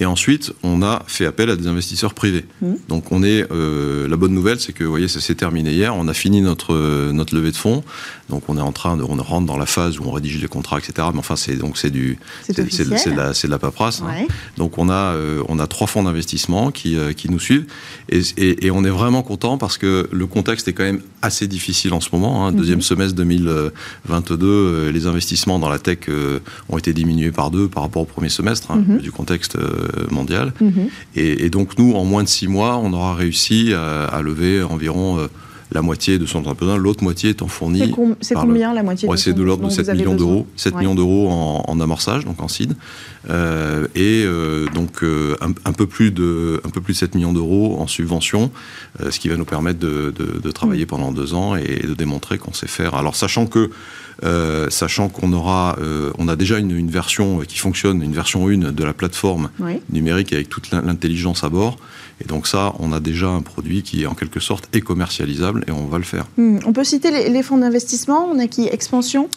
Et 0.00 0.06
ensuite, 0.06 0.52
on 0.62 0.82
a 0.82 1.02
fait 1.06 1.26
appel 1.26 1.50
à 1.50 1.56
des 1.56 1.66
investisseurs 1.66 2.14
privés. 2.14 2.46
Mmh. 2.62 2.72
Donc, 2.88 3.12
on 3.12 3.22
est 3.22 3.44
euh, 3.52 4.08
la 4.08 4.16
bonne 4.16 4.32
nouvelle, 4.32 4.58
c'est 4.58 4.72
que, 4.72 4.82
vous 4.82 4.90
voyez, 4.90 5.08
ça 5.08 5.20
s'est 5.20 5.34
terminé 5.34 5.72
hier. 5.72 5.94
On 5.94 6.08
a 6.08 6.14
fini 6.14 6.40
notre 6.40 6.74
euh, 6.74 7.12
notre 7.12 7.34
levée 7.34 7.50
de 7.50 7.56
fonds. 7.56 7.84
Donc, 8.30 8.44
on 8.48 8.56
est 8.56 8.62
en 8.62 8.72
train 8.72 8.96
de, 8.96 9.02
on 9.02 9.16
rentre 9.16 9.46
dans 9.46 9.58
la 9.58 9.66
phase 9.66 9.98
où 9.98 10.04
on 10.04 10.10
rédige 10.10 10.40
les 10.40 10.48
contrats, 10.48 10.78
etc. 10.78 11.08
Mais 11.12 11.18
enfin, 11.18 11.36
c'est 11.36 11.56
donc 11.56 11.76
c'est 11.76 11.90
du, 11.90 12.18
c'est 12.44 12.56
de 12.56 13.16
la, 13.16 13.32
de 13.32 13.48
la 13.48 13.58
paperasse. 13.58 14.00
Hein. 14.00 14.26
Donc, 14.56 14.78
on 14.78 14.88
a 14.88 15.14
euh, 15.14 15.42
on 15.48 15.58
a 15.58 15.66
trois 15.66 15.86
fonds 15.86 16.04
d'investissement 16.04 16.70
qui 16.70 16.96
qui 17.16 17.30
nous 17.30 17.40
suivent 17.40 17.66
et, 18.08 18.22
et, 18.66 18.70
on 18.70 18.84
est 18.84 18.90
vraiment 18.90 19.22
content 19.22 19.58
parce 19.58 19.76
que 19.76 20.08
le 20.10 20.26
contexte 20.26 20.68
est 20.68 20.72
quand 20.72 20.84
même 20.84 21.02
assez 21.22 21.46
difficile 21.46 21.92
en 21.92 22.00
ce 22.00 22.08
moment. 22.12 22.46
Hein. 22.46 22.52
Deuxième 22.52 22.78
mmh. 22.78 22.82
semestre 22.82 23.16
2022, 23.16 24.88
les 24.88 25.06
investissements 25.06 25.58
dans 25.58 25.68
la 25.68 25.78
tech 25.78 25.98
ont 26.68 26.78
été 26.78 26.92
diminués 26.92 27.32
par 27.32 27.50
deux 27.50 27.68
par 27.68 27.82
rapport 27.82 28.02
au 28.02 28.06
premier 28.20 28.28
semestre 28.28 28.70
hein, 28.70 28.84
mmh. 28.86 28.98
du 28.98 29.12
contexte 29.12 29.56
mondial. 30.10 30.52
Mhm. 30.60 30.88
Et, 31.16 31.48
donc 31.48 31.78
nous, 31.78 31.94
en 31.94 32.04
moins 32.04 32.22
de 32.22 32.28
six 32.28 32.48
mois, 32.48 32.76
on 32.76 32.92
aura 32.92 33.14
réussi 33.14 33.72
à, 33.72 34.20
lever 34.20 34.62
environ 34.62 35.18
euh, 35.18 35.28
la 35.72 35.80
moitié 35.80 36.18
de 36.18 36.26
son 36.26 36.42
besoin. 36.42 36.76
L'autre 36.76 37.02
moitié 37.02 37.30
étant 37.30 37.48
fournie. 37.48 37.94
C'est 38.20 38.34
combien 38.34 38.74
la 38.74 38.82
moitié 38.82 39.08
C'est 39.16 39.32
de 39.32 39.42
l'ordre 39.42 39.68
de 39.68 39.72
7 39.72 39.94
millions 39.94 40.16
d'euros. 40.16 40.46
7 40.56 40.76
millions 40.76 40.94
d'euros 40.94 41.30
en, 41.30 41.80
amorçage, 41.80 42.26
donc 42.26 42.42
en 42.42 42.48
seed. 42.48 42.74
Euh, 43.30 43.86
et 43.94 44.24
euh, 44.26 44.66
donc 44.74 45.02
un, 45.40 45.72
peu 45.72 45.86
plus 45.86 46.10
de, 46.10 46.60
un 46.64 46.70
peu 46.70 46.82
plus 46.82 46.92
de 46.94 46.98
7 46.98 47.14
millions 47.14 47.32
d'euros 47.32 47.78
en 47.80 47.86
subvention, 47.86 48.50
ce 48.98 49.18
qui 49.18 49.28
va 49.28 49.36
nous 49.36 49.46
permettre 49.46 49.78
de, 49.78 50.50
travailler 50.50 50.84
mm. 50.84 50.88
pendant 50.88 51.12
deux 51.12 51.32
ans 51.32 51.56
et 51.56 51.86
de 51.86 51.94
démontrer 51.94 52.36
qu'on 52.36 52.52
sait 52.52 52.68
faire. 52.68 52.94
Alors 52.94 53.16
sachant 53.16 53.46
que 53.46 53.58
euh, 53.60 53.70
sachant 54.70 55.08
qu'on 55.08 55.32
aura, 55.32 55.76
euh, 55.80 56.10
on 56.18 56.28
a 56.28 56.36
déjà 56.36 56.58
une, 56.58 56.90
version 56.90 57.40
qui 57.40 57.58
fonctionne, 57.58 58.02
une 58.02 58.12
version 58.12 58.48
1 58.48 58.72
de 58.72 58.84
la 58.84 58.92
plateforme 58.92 59.50
numérique 59.90 60.32
avec 60.32 60.48
toute 60.48 60.70
l'intelligence 60.70 61.44
à 61.44 61.48
bord. 61.48 61.78
Et 62.22 62.26
donc 62.26 62.46
ça, 62.46 62.74
on 62.78 62.92
a 62.92 63.00
déjà 63.00 63.28
un 63.28 63.40
produit 63.40 63.82
qui 63.82 64.02
est 64.02 64.06
en 64.06 64.14
quelque 64.14 64.40
sorte 64.40 64.68
est 64.74 64.80
commercialisable 64.80 65.64
et 65.68 65.70
on 65.70 65.86
va 65.86 65.98
le 65.98 66.04
faire. 66.04 66.26
Hmm. 66.36 66.58
On 66.66 66.72
peut 66.72 66.84
citer 66.84 67.28
les, 67.28 67.42
fonds 67.42 67.58
d'investissement? 67.58 68.28
On 68.30 68.38
a 68.38 68.46
qui? 68.46 68.68
Expansion? 68.68 69.28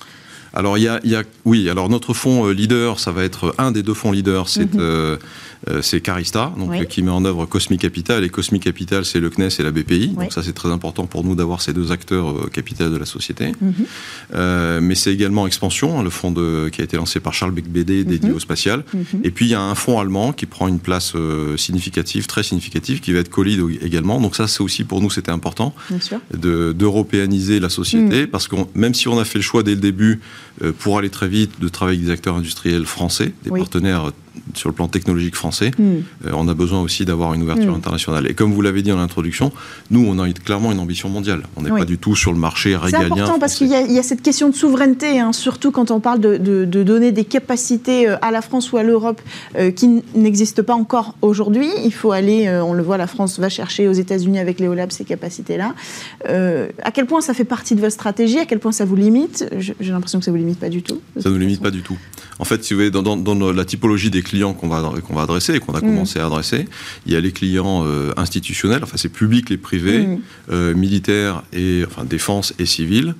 Alors, 0.56 0.78
il 0.78 0.84
y, 0.84 0.88
a, 0.88 1.00
il 1.04 1.10
y 1.10 1.16
a, 1.16 1.24
oui, 1.46 1.68
alors 1.70 1.90
notre 1.90 2.14
fonds 2.14 2.50
leader, 2.50 3.00
ça 3.00 3.12
va 3.12 3.24
être 3.24 3.56
un 3.58 3.72
des 3.72 3.82
deux 3.82 3.96
fonds 3.96 4.12
leaders, 4.12 4.50
c'est 4.50 4.72
mhm. 4.76 4.82
Euh, 4.82 5.18
c'est 5.82 6.02
Carista, 6.02 6.52
donc, 6.58 6.88
qui 6.88 7.04
met 7.04 7.12
en 7.12 7.24
œuvre 7.26 7.46
Cosmic 7.46 7.82
Capital. 7.82 8.24
Et 8.24 8.30
Cosmic 8.30 8.64
Capital, 8.64 9.06
c'est 9.06 9.20
le 9.20 9.30
CNES 9.30 9.50
et 9.60 9.64
la 9.64 9.72
BPI. 9.72 10.10
Donc 10.10 10.34
ça, 10.34 10.44
c'est 10.44 10.54
très 10.54 10.70
important 10.70 11.06
pour 11.06 11.24
nous 11.24 11.36
d'avoir 11.36 11.62
ces 11.62 11.74
deux 11.74 11.92
acteurs 11.92 12.32
euh, 12.32 12.50
capital 12.52 12.92
de 12.92 12.98
la 12.98 13.06
société. 13.06 13.54
Mhm. 13.60 13.74
Euh, 14.36 14.82
mais 14.82 14.96
c'est 14.96 15.14
également 15.14 15.48
Expansion, 15.48 16.00
hein, 16.00 16.04
le 16.04 16.10
fonds 16.10 16.32
de, 16.32 16.70
qui 16.72 16.82
a 16.82 16.84
été 16.84 16.98
lancé 16.98 17.20
par 17.20 17.34
Charles 17.34 17.52
Beck-Bédé, 17.52 18.04
dédié 18.04 18.30
mhm. 18.30 18.36
au 18.36 18.40
spatial. 18.40 18.84
Mhm. 18.94 19.22
Et 19.24 19.32
puis, 19.32 19.46
il 19.46 19.50
y 19.50 19.56
a 19.56 19.62
un 19.62 19.76
fonds 19.76 20.00
allemand 20.00 20.34
qui 20.34 20.46
prend 20.46 20.68
une 20.68 20.80
place 20.80 21.14
significative, 21.58 22.28
très 22.28 22.44
significative, 22.44 23.00
qui 23.00 23.14
va 23.14 23.20
être 23.20 23.30
Colide 23.30 23.62
également. 23.82 24.20
Donc 24.20 24.36
ça, 24.36 24.48
c'est 24.48 24.62
aussi 24.62 24.84
pour 24.84 25.02
nous, 25.02 25.10
c'était 25.10 25.32
important 25.32 25.74
d'européaniser 26.34 27.60
la 27.60 27.70
société. 27.70 28.28
Parce 28.28 28.48
que 28.48 28.56
même 28.76 28.94
si 28.94 29.08
on 29.08 29.18
a 29.20 29.26
fait 29.26 29.40
le 29.40 29.44
choix 29.44 29.64
dès 29.64 29.76
le 29.76 29.82
début, 29.82 30.20
pour 30.80 30.98
aller 30.98 31.10
très 31.10 31.28
vite, 31.28 31.60
de 31.60 31.68
travailler 31.68 31.98
avec 31.98 32.08
des 32.08 32.14
acteurs 32.14 32.36
industriels 32.36 32.86
français, 32.86 33.34
des 33.44 33.50
partenaires 33.50 34.12
sur 34.58 34.70
le 34.70 34.76
plan 34.76 34.88
technologique 34.88 35.36
français, 35.36 35.72
hmm. 35.78 35.84
euh, 36.26 36.32
on 36.34 36.48
a 36.48 36.54
besoin 36.54 36.82
aussi 36.82 37.06
d'avoir 37.06 37.34
une 37.34 37.44
ouverture 37.44 37.72
hmm. 37.72 37.78
internationale. 37.78 38.30
Et 38.30 38.34
comme 38.34 38.54
vous 38.54 38.62
l'avez 38.62 38.82
dit 38.82 38.92
en 38.92 39.00
introduction, 39.00 39.52
nous, 39.92 40.06
on 40.08 40.20
a 40.20 40.32
clairement 40.32 40.72
une 40.72 40.80
ambition 40.80 41.10
mondiale. 41.10 41.44
On 41.56 41.62
n'est 41.62 41.70
pas 41.70 41.86
du 41.86 41.98
tout 41.98 42.16
sur 42.16 42.32
le 42.32 42.40
marché 42.40 42.76
régalien. 42.76 43.08
C'est 43.08 43.22
important 43.22 43.40
parce 43.40 43.56
qu'il 43.56 43.68
y, 43.68 44.00
a 44.00 44.04
cette 44.04 44.22
question 44.22 44.50
de 44.50 44.56
souveraineté, 44.56 45.20
hein, 45.20 45.34
surtout 45.34 45.72
quand 45.72 45.92
on 45.92 46.00
parle 46.00 46.20
de, 46.20 46.66
donner 46.84 47.12
des 47.12 47.26
capacités 47.26 48.10
euh, 48.10 48.18
à 48.22 48.32
la 48.32 48.42
France 48.42 48.72
ou 48.72 48.78
à 48.78 48.84
l'Europe 48.84 49.22
euh, 49.58 49.72
qui 49.72 50.04
n'existent 50.16 50.64
pas 50.64 50.74
encore 50.74 51.16
aujourd'hui. 51.22 51.70
Il 51.84 51.94
faut 51.94 52.12
aller, 52.12 52.50
on 52.50 52.74
le 52.74 52.84
voit, 52.84 52.98
la 52.98 53.08
France 53.08 53.40
va 53.40 53.50
chercher 53.50 53.88
aux 53.88 53.94
États-Unis 53.94 54.40
avec 54.40 54.60
Léolab 54.60 54.92
ces 54.92 55.06
capacités-là. 55.06 55.74
à 56.28 56.92
quel 56.92 57.06
point 57.06 57.22
ça 57.22 57.34
fait 57.34 57.44
partie 57.44 57.76
de 57.76 57.82
votre 57.82 57.94
stratégie? 57.94 58.40
À 58.40 58.46
quel 58.46 58.60
point 58.60 58.72
ça 58.72 58.86
vous 58.86 58.96
limite? 58.96 59.46
J'ai 59.58 59.92
l'impression 59.92 60.20
que 60.20 60.26
ça 60.26 60.32
vous 60.32 60.38
limite 60.38 60.60
pas 60.60 60.70
du 60.70 60.82
tout. 60.82 61.02
Ça 61.20 61.30
ne 61.30 61.36
nous 61.36 61.40
limite 61.40 61.62
pas 61.62 61.72
du 61.72 61.82
tout. 61.82 61.98
En 62.40 62.46
fait, 62.46 62.64
si 62.64 62.74
vous 62.74 62.80
voyez, 62.80 62.92
dans, 62.92 63.04
dans 63.16 63.52
la 63.52 63.66
typologie 63.66 64.10
des 64.10 64.22
clients 64.22 64.54
qu'on 64.54 64.68
va, 64.68 64.94
qu'on 65.06 65.16
va 65.16 65.22
adresser 65.24 65.56
et 65.56 65.60
qu'on 65.60 65.74
a 65.74 65.80
mm. 65.80 65.82
commencé 65.82 66.20
à 66.20 66.26
adresser. 66.26 66.68
Il 67.06 67.14
y 67.14 67.16
a 67.16 67.22
les 67.22 67.32
clients 67.32 67.84
euh, 67.86 68.12
institutionnels, 68.18 68.84
enfin 68.84 68.98
c'est 68.98 69.10
public 69.10 69.52
et 69.52 69.58
privé, 69.58 70.00
mm. 70.00 70.20
euh, 70.52 70.74
militaires 70.74 71.44
et 71.54 71.84
enfin 71.86 72.06
défense 72.06 72.54
et 72.60 72.66
civils. 72.66 73.16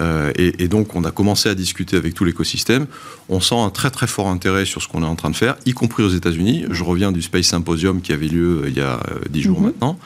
Euh, 0.00 0.32
et, 0.34 0.66
donc, 0.66 0.96
on 0.96 1.04
a 1.04 1.12
commencé 1.12 1.48
à 1.48 1.54
discuter 1.54 1.96
avec 1.96 2.14
tout 2.14 2.24
l'écosystème. 2.24 2.88
On 3.28 3.38
sent 3.38 3.54
un 3.56 3.70
très 3.70 3.92
très 3.92 4.08
fort 4.08 4.26
intérêt 4.26 4.64
sur 4.64 4.82
ce 4.82 4.88
qu'on 4.88 5.04
est 5.04 5.06
en 5.06 5.14
train 5.14 5.30
de 5.30 5.36
faire, 5.36 5.54
y 5.66 5.72
compris 5.72 6.02
aux 6.02 6.08
États-Unis. 6.08 6.64
Je 6.68 6.82
reviens 6.82 7.12
du 7.12 7.22
Space 7.22 7.46
Symposium 7.46 8.00
qui 8.00 8.12
avait 8.12 8.26
lieu 8.26 8.64
il 8.66 8.76
y 8.76 8.80
a 8.80 8.98
dix 9.30 9.42
jours 9.42 9.60
mm-hmm. 9.60 9.64
maintenant. 9.64 9.98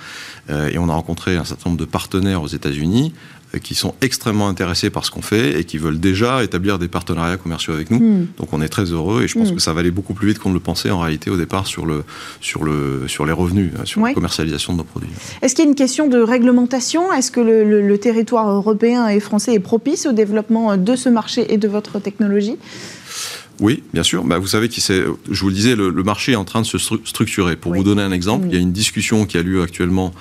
et 0.51 0.77
on 0.77 0.90
a 0.90 0.94
rencontré 0.94 1.37
un 1.37 1.44
certain 1.44 1.71
nombre 1.71 1.81
de 1.81 1.87
partenaires 1.87 2.42
aux 2.42 2.49
États-Unis 2.49 3.14
qui 3.62 3.74
sont 3.74 3.94
extrêmement 4.02 4.48
intéressés 4.48 4.90
par 4.90 5.04
ce 5.04 5.11
qu'on 5.11 5.22
fait 5.22 5.58
et 5.58 5.64
qui 5.64 5.78
veulent 5.78 6.00
déjà 6.00 6.44
établir 6.44 6.78
des 6.78 6.88
partenariats 6.88 7.37
commerciaux 7.37 7.72
avec 7.72 7.90
nous. 7.90 7.98
Hmm. 7.98 8.26
Donc 8.37 8.52
on 8.52 8.61
est 8.61 8.68
très 8.68 8.84
heureux 8.84 9.22
et 9.22 9.28
je 9.28 9.38
pense 9.38 9.50
hmm. 9.50 9.54
que 9.54 9.61
ça 9.61 9.72
va 9.72 9.80
aller 9.80 9.90
beaucoup 9.90 10.14
plus 10.14 10.28
vite 10.28 10.38
qu'on 10.38 10.50
ne 10.50 10.54
le 10.54 10.61
pensait 10.61 10.90
en 10.90 11.00
réalité 11.00 11.30
au 11.30 11.37
départ 11.37 11.66
sur, 11.66 11.87
le, 11.87 12.04
sur, 12.40 12.64
le, 12.64 13.04
sur 13.08 13.24
les 13.24 13.32
revenus, 13.32 13.72
hein, 13.78 13.84
sur 13.84 14.02
la 14.02 14.12
commercialisation 14.12 14.74
de 14.74 14.78
nos 14.78 14.84
produits. 14.84 15.08
Est-ce 15.40 15.54
qu'il 15.54 15.64
y 15.64 15.68
a 15.68 15.70
une 15.70 15.76
question 15.76 16.08
de 16.08 16.18
réglementation? 16.18 17.12
Est-ce 17.12 17.30
que 17.30 17.40
le, 17.40 17.64
le 17.87 17.98
territoire 17.98 18.50
européen 18.50 19.08
et 19.08 19.20
français 19.20 19.54
est 19.54 19.61
propice 19.61 20.06
au 20.06 20.12
développement 20.12 20.76
de 20.76 20.96
ce 20.96 21.08
marché 21.08 21.52
et 21.52 21.56
de 21.56 21.68
votre 21.68 21.98
technologie? 22.00 22.56
Oui, 23.61 23.83
bien 23.92 24.03
sûr. 24.03 24.25
Bah, 24.25 24.38
vous 24.38 24.47
savez, 24.47 24.68
qui 24.68 24.81
je 24.81 25.40
vous 25.40 25.49
le 25.49 25.55
disais, 25.55 25.75
le, 25.75 25.90
marché 26.03 26.33
est 26.33 26.37
en 26.37 26.44
train 26.44 26.62
de 26.62 26.66
se 26.66 26.79
structurer. 26.79 27.57
Pour 27.57 27.75
vous 27.75 27.83
donner 27.83 28.03
un 28.03 28.12
exemple, 28.12 28.47
il 28.49 28.55
y 28.55 28.57
a 28.57 28.61
une 28.61 28.73
discussion 28.73 29.27
qui 29.27 29.37
a 29.37 29.42
lieu 29.42 29.62
actuellement 29.62 30.12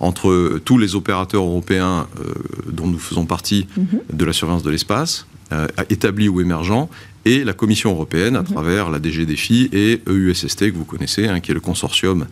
entre 0.00 0.60
tous 0.64 0.78
les 0.78 0.94
opérateurs 0.94 1.44
européens 1.44 2.06
euh, 2.20 2.32
dont 2.70 2.86
nous 2.86 2.98
faisons 2.98 3.26
partie 3.26 3.66
mhm. 3.76 4.00
de 4.12 4.24
la 4.24 4.32
surveillance 4.32 4.62
de 4.62 4.70
l'espace, 4.70 5.26
euh, 5.52 5.68
établis 5.90 6.28
ou 6.28 6.40
émergents, 6.40 6.88
et 7.24 7.44
la 7.44 7.52
Commission 7.52 7.90
européenne 7.90 8.36
à 8.36 8.42
mhm. 8.42 8.46
travers 8.46 8.90
la 8.90 8.98
DG 8.98 9.26
Défi 9.26 9.68
et 9.72 10.00
EUSST 10.06 10.70
que 10.70 10.76
vous 10.76 10.84
connaissez, 10.84 11.26
hein, 11.26 11.40
qui 11.40 11.50
est 11.50 11.54
le 11.54 11.60
consortium 11.60 12.26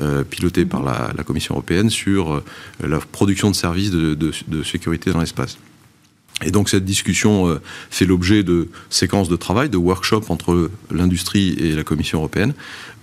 euh, 0.00 0.24
piloté 0.24 0.64
par 0.64 0.82
la, 0.82 1.22
Commission 1.22 1.54
européenne 1.54 1.90
sur 1.90 2.42
la 2.82 2.98
production 2.98 3.50
de 3.50 3.56
services 3.56 3.90
de 3.90 4.62
sécurité 4.64 5.12
dans 5.12 5.20
l'espace. 5.20 5.58
Et 6.44 6.50
donc 6.50 6.68
cette 6.68 6.84
discussion 6.84 7.48
euh, 7.48 7.60
fait 7.90 8.06
l'objet 8.06 8.42
de 8.42 8.68
séquences 8.90 9.28
de 9.28 9.36
travail, 9.36 9.68
de 9.68 9.76
workshops 9.76 10.30
entre 10.30 10.70
l'industrie 10.90 11.56
et 11.58 11.74
la 11.74 11.84
Commission 11.84 12.18
européenne 12.18 12.54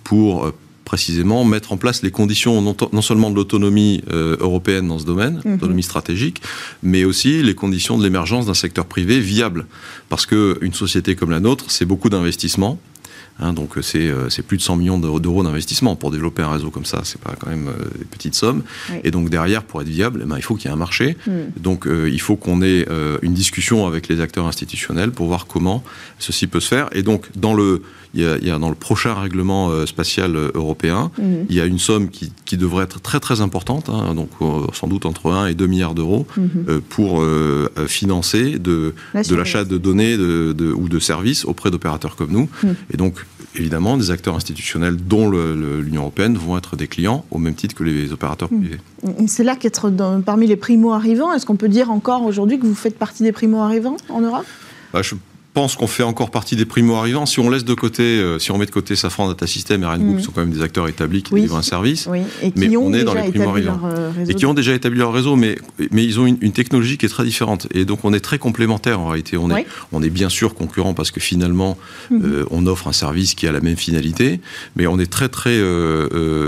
pour 0.04 0.46
euh, 0.46 0.54
précisément 0.86 1.44
mettre 1.44 1.74
en 1.74 1.78
place 1.78 2.04
les 2.04 2.12
conditions 2.12 2.62
non, 2.62 3.02
seulement 3.02 3.32
de 3.32 3.36
l'autonomie 3.36 4.04
euh, 4.12 4.38
européenne 4.40 4.88
dans 4.88 5.00
ce 5.00 5.06
domaine, 5.06 5.42
mhm. 5.44 5.54
l'autonomie 5.54 5.84
stratégique, 5.84 6.42
mais 6.84 7.04
aussi 7.04 7.42
les 7.42 7.56
conditions 7.56 7.98
de 7.98 8.04
l'émergence 8.04 8.46
d'un 8.46 8.54
secteur 8.54 8.86
privé 8.86 9.20
viable. 9.20 9.66
Parce 10.10 10.26
qu'une 10.26 10.74
société 10.74 11.16
comme 11.16 11.32
la 11.32 11.40
nôtre, 11.40 11.66
c'est 11.70 11.86
beaucoup 11.86 12.10
d'investissements, 12.10 12.80
Hein, 13.40 13.52
donc 13.52 13.78
euh, 13.78 14.30
c'est 14.30 14.44
plus 14.44 14.58
de 14.58 14.62
100 14.62 14.78
millions 14.78 14.98
d'euros 14.98 15.44
d'investissement 15.44 15.96
pour 15.96 16.12
développer 16.12 16.42
un 16.42 16.52
réseau 16.52 16.72
comme 16.72 16.86
ça. 16.86 17.02
C'est 17.04 17.20
pas 17.20 17.36
quand 17.38 17.50
même 17.50 17.68
euh, 17.68 17.90
des 17.98 18.06
petites 18.06 18.36
sommes. 18.36 18.64
Et 19.04 19.12
donc 19.12 19.30
derrière, 19.30 19.64
pour 19.64 19.82
être 19.82 19.90
viable, 19.90 20.22
eh 20.24 20.26
ben, 20.26 20.38
il 20.38 20.42
faut 20.42 20.56
qu'il 20.56 20.66
y 20.66 20.68
ait 20.70 20.74
un 20.74 20.78
marché. 20.78 21.18
Hmm. 21.28 21.52
Donc 21.58 21.86
euh, 21.86 22.10
il 22.10 22.22
faut 22.22 22.38
qu'on 22.38 22.62
ait 22.62 22.86
une 23.22 23.34
discussion 23.34 23.86
avec 23.88 24.08
les 24.08 24.22
acteurs 24.22 24.48
institutionnels 24.48 25.12
pour 25.12 25.28
voir 25.28 25.48
comment 25.48 25.84
ceci 26.20 26.48
peut 26.48 26.60
se 26.60 26.68
faire. 26.68 26.88
Et 26.94 27.04
donc 27.04 27.26
dans 27.36 27.54
le 27.54 27.82
il 28.16 28.48
y, 28.48 28.52
a, 28.52 28.60
dans 28.60 28.70
le 28.70 28.76
prochain 28.76 29.14
règlement 29.14 29.86
spatial 29.86 30.36
européen, 30.54 31.12
hmm. 31.18 31.46
il 31.50 31.56
y 31.56 31.62
a 31.62 31.66
une 31.66 31.80
somme 31.80 32.10
qui, 32.10 32.32
qui, 32.46 32.58
devrait 32.58 32.86
être 32.86 33.02
très 33.02 33.20
très 33.20 33.42
importante, 33.42 33.90
hein, 33.90 34.16
donc 34.16 34.30
sans 34.74 34.88
doute 34.88 35.06
entre 35.06 35.32
1 35.32 35.48
et 35.48 35.54
2 35.54 35.68
milliards 35.68 35.96
d'euros, 35.96 36.26
hmm. 36.38 36.80
pour 36.90 37.24
financer 37.88 38.58
de, 38.58 38.94
de 39.14 39.36
l'achat 39.36 39.66
de 39.66 39.78
données 39.78 40.18
de, 40.18 40.54
de, 40.54 40.72
ou 40.72 40.88
de 40.88 41.00
services 41.00 41.46
auprès 41.46 41.72
d'opérateurs 41.72 42.16
comme 42.16 42.32
nous. 42.32 42.50
Et 42.92 42.98
donc 42.98 43.26
évidemment, 43.60 43.98
des 43.98 44.12
acteurs 44.12 44.36
institutionnels, 44.36 44.96
dont 44.96 45.30
l'Union 45.30 46.02
européenne, 46.02 46.38
vont 46.38 46.58
être 46.58 46.76
des 46.76 46.88
clients 46.88 47.26
au 47.32 47.38
même 47.38 47.56
titre 47.56 47.76
que 47.76 47.84
les 47.84 48.12
opérateurs 48.12 48.50
privés. 48.50 48.80
C'est 49.28 49.44
là 49.44 49.56
qu'être 49.56 49.92
parmi 50.26 50.48
les 50.48 50.56
primo-arrivants, 50.56 51.34
est-ce 51.34 51.46
qu'on 51.46 51.56
peut 51.56 51.70
dire 51.70 51.92
encore 51.92 52.24
aujourd'hui 52.24 52.60
que 52.60 52.66
vous 52.66 52.76
faites 52.76 52.98
partie 52.98 53.24
des 53.24 53.32
primo-arrivants 53.32 53.98
en 54.10 54.22
Europe? 54.22 54.46
Bah, 54.94 55.02
pense 55.56 55.78
qu'on 55.78 55.88
fait 55.88 56.04
encore 56.04 56.32
partie 56.32 56.58
des 56.58 56.66
primo-arrivants. 56.66 57.26
Si 57.26 57.40
on 57.40 57.50
laisse 57.50 57.64
de 57.64 57.74
côté, 57.74 58.04
euh, 58.04 58.40
si 58.40 58.52
on 58.52 58.58
met 58.58 58.66
de 58.66 58.72
côté 58.72 58.98
Safran 58.98 59.30
Data 59.30 59.48
System 59.48 59.82
et 59.82 59.86
Ariane 59.86 60.04
Group, 60.04 60.18
qui 60.18 60.24
sont 60.26 60.34
quand 60.34 60.42
même 60.42 60.52
des 60.52 60.62
acteurs 60.62 60.90
établis 60.90 61.24
qui 61.24 61.34
livrent 61.34 61.56
un 61.56 61.62
service, 61.62 62.10
et 62.44 62.52
qui 62.52 62.60
mais 62.60 62.76
ont 62.76 62.88
on 62.88 62.94
est 62.94 63.06
dans 63.06 63.14
les 63.14 63.30
primo-arrivants. 63.30 63.80
Euh, 63.86 64.12
et 64.28 64.34
qui 64.34 64.46
ont 64.46 64.54
déjà 64.54 64.74
établi 64.74 65.00
leur 65.00 65.14
réseau, 65.14 65.38
mais, 65.38 65.58
mais 65.92 66.04
ils 66.04 66.20
ont 66.20 66.26
une, 66.28 66.52
technologie 66.52 66.98
qui 66.98 67.06
est 67.06 67.10
très 67.10 67.24
différente. 67.24 67.68
Et 67.74 67.86
donc 67.86 68.04
on 68.04 68.14
est 68.14 68.20
très 68.20 68.38
complémentaires 68.38 69.00
en 69.00 69.08
réalité. 69.08 69.38
On, 69.38 69.50
est, 69.50 69.66
on 69.94 70.04
est 70.04 70.10
bien 70.10 70.28
sûr 70.28 70.56
concurrents 70.56 70.94
parce 70.94 71.10
que 71.10 71.22
finalement, 71.22 71.78
mm. 72.12 72.22
euh, 72.22 72.46
on 72.52 72.68
offre 72.68 72.90
un 72.90 72.94
service 72.94 73.34
qui 73.34 73.48
a 73.48 73.54
la 73.54 73.62
même 73.62 73.78
finalité, 73.78 74.42
mais 74.76 74.88
on 74.88 75.00
est 75.00 75.10
très 75.10 75.30
très 75.30 75.58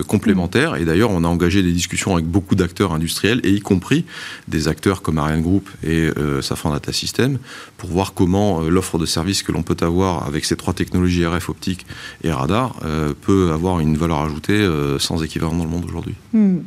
complémentaires. 0.06 0.76
Et 0.76 0.84
d'ailleurs, 0.84 1.12
on 1.12 1.24
a 1.24 1.28
engagé 1.28 1.64
des 1.64 1.72
discussions 1.72 2.14
avec 2.14 2.26
beaucoup 2.26 2.56
d'acteurs 2.56 2.92
industriels, 2.92 3.40
et 3.46 3.52
y 3.52 3.62
compris 3.62 4.04
des 4.50 4.68
acteurs 4.68 5.02
comme 5.02 5.18
Ariane 5.18 5.42
Group 5.42 5.70
et 5.82 6.10
Safran 6.42 6.72
Data 6.72 6.92
System, 6.92 7.38
pour 7.78 7.90
voir 7.90 8.14
comment 8.14 8.62
l'offre 8.62 8.97
de 8.98 9.06
services 9.06 9.44
que 9.44 9.52
l'on 9.52 9.64
peut 9.64 9.78
avoir 9.82 10.28
avec 10.28 10.46
ces 10.46 10.56
trois 10.56 10.74
technologies 10.74 11.26
RF 11.26 11.50
optique 11.50 11.86
et 12.24 12.32
radar 12.32 12.76
euh, 12.86 13.14
peut 13.20 13.52
avoir 13.52 13.80
une 13.80 13.98
valeur 13.98 14.20
ajoutée 14.20 14.54
euh, 14.54 15.00
sans 15.00 15.24
équivalent 15.24 15.56
dans 15.56 15.64
le 15.64 15.70
monde 15.70 15.86
aujourd'hui. 15.86 16.16
Hmm. 16.34 16.60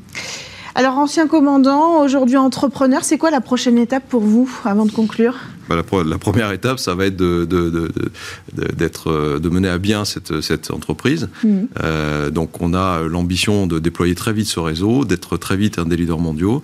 Alors, 0.77 0.99
ancien 0.99 1.27
commandant, 1.27 2.01
aujourd'hui 2.01 2.37
entrepreneur, 2.37 3.05
c'est 3.05 3.19
quoi 3.19 3.33
la 3.33 3.40
prochaine 3.40 3.77
étape 3.77 4.09
pour 4.09 4.21
vous 4.21 4.49
avant 4.64 4.87
de 4.87 4.93
conclure? 4.93 5.35
Bah, 5.69 5.77
la, 5.77 6.19
première 6.19 6.53
étape, 6.53 6.79
ça 6.79 6.95
va 6.95 7.07
être 7.07 7.16
de, 7.16 7.45
de, 7.45 7.90
euh, 9.07 9.38
de, 9.38 9.49
mener 9.49 9.69
à 9.69 9.79
bien 9.79 10.05
cette, 10.05 10.40
cette 10.40 10.71
entreprise. 10.71 11.29
Hmm. 11.43 11.64
donc, 12.31 12.61
on 12.62 12.73
a 12.73 13.01
l'ambition 13.01 13.66
de 13.66 13.79
déployer 13.81 14.14
très 14.14 14.33
vite 14.33 14.47
ce 14.47 14.61
réseau, 14.61 15.05
d'être 15.05 15.37
très 15.37 15.57
vite 15.57 15.79
un 15.79 15.87
des 15.87 15.97
leaders 15.97 16.19
mondiaux. 16.19 16.62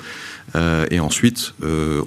et 0.91 1.01
ensuite, 1.01 1.55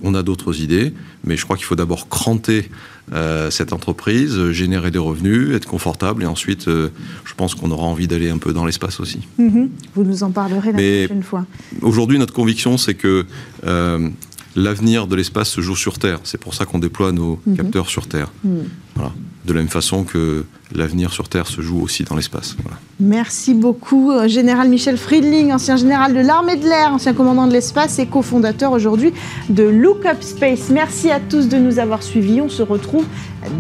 on 0.04 0.16
a 0.16 0.24
d'autres 0.24 0.62
idées, 0.62 0.94
mais 1.26 1.38
je 1.38 1.44
crois 1.44 1.58
qu'il 1.58 1.66
faut 1.66 1.76
d'abord 1.76 2.08
cranter 2.08 2.70
euh, 3.14 3.50
cette 3.50 3.74
entreprise, 3.74 4.52
générer 4.52 4.92
des 4.92 5.00
revenus, 5.00 5.56
être 5.56 5.68
confortable, 5.68 6.24
et 6.24 6.26
ensuite, 6.26 6.68
euh, 6.68 6.90
je 7.26 7.34
pense 7.34 7.56
qu'on 7.56 7.72
aura 7.72 7.86
envie 7.86 8.08
d'aller 8.08 8.30
un 8.30 8.38
peu 8.38 8.54
dans 8.54 8.66
l'espace 8.66 9.00
aussi. 9.00 9.20
Mhm. 9.38 9.70
Vous 9.96 10.04
nous 10.04 10.24
en 10.24 10.32
parlerez 10.32 10.72
la 10.72 11.08
prochaine 11.08 11.24
fois. 11.24 11.46
Aujourd'hui, 11.82 12.20
notre 12.20 12.34
conviction, 12.34 12.78
c'est 12.78 12.94
que 12.94 13.26
euh, 13.66 14.10
l'avenir 14.56 15.08
de 15.08 15.16
l'espace 15.16 15.50
se 15.50 15.62
joue 15.62 15.76
sur 15.76 15.98
Terre. 16.00 16.20
C'est 16.24 16.40
pour 16.40 16.54
ça 16.54 16.66
qu'on 16.66 16.80
déploie 16.80 17.12
nos 17.12 17.40
mhm. 17.46 17.58
capteurs 17.58 17.90
sur 17.90 18.08
Terre. 18.08 18.32
Mhm. 18.44 18.70
Voilà 18.96 19.12
de 19.50 19.54
la 19.54 19.62
même 19.62 19.70
façon 19.70 20.04
que 20.04 20.46
l'avenir 20.74 21.12
sur 21.12 21.28
Terre 21.28 21.48
se 21.48 21.62
joue 21.62 21.82
aussi 21.82 22.04
dans 22.04 22.16
l'espace. 22.16 22.56
Merci 23.00 23.56
beaucoup, 23.56 24.12
euh, 24.12 24.28
Général 24.28 24.70
Michel 24.70 24.98
Friedling, 24.98 25.52
ancien 25.52 25.76
général 25.76 26.14
de 26.14 26.20
l'armée 26.20 26.56
de 26.56 26.66
l'air, 26.66 26.94
ancien 26.94 27.14
commandant 27.14 27.48
de 27.48 27.54
l'espace 27.54 27.98
et 28.00 28.06
cofondateur 28.06 28.72
aujourd'hui 28.72 29.12
de 29.50 29.64
Look 29.64 30.06
Up 30.06 30.22
Space. 30.22 30.70
Merci 30.70 31.10
à 31.10 31.20
tous 31.20 31.48
de 31.48 31.58
nous 31.58 31.80
avoir 31.80 32.04
suivis. 32.04 32.42
On 32.42 32.50
se 32.50 32.62
retrouve 32.62 33.06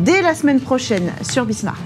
dès 0.06 0.22
la 0.22 0.36
semaine 0.36 0.60
prochaine 0.60 1.12
sur 1.24 1.46
Bismart. 1.46 1.82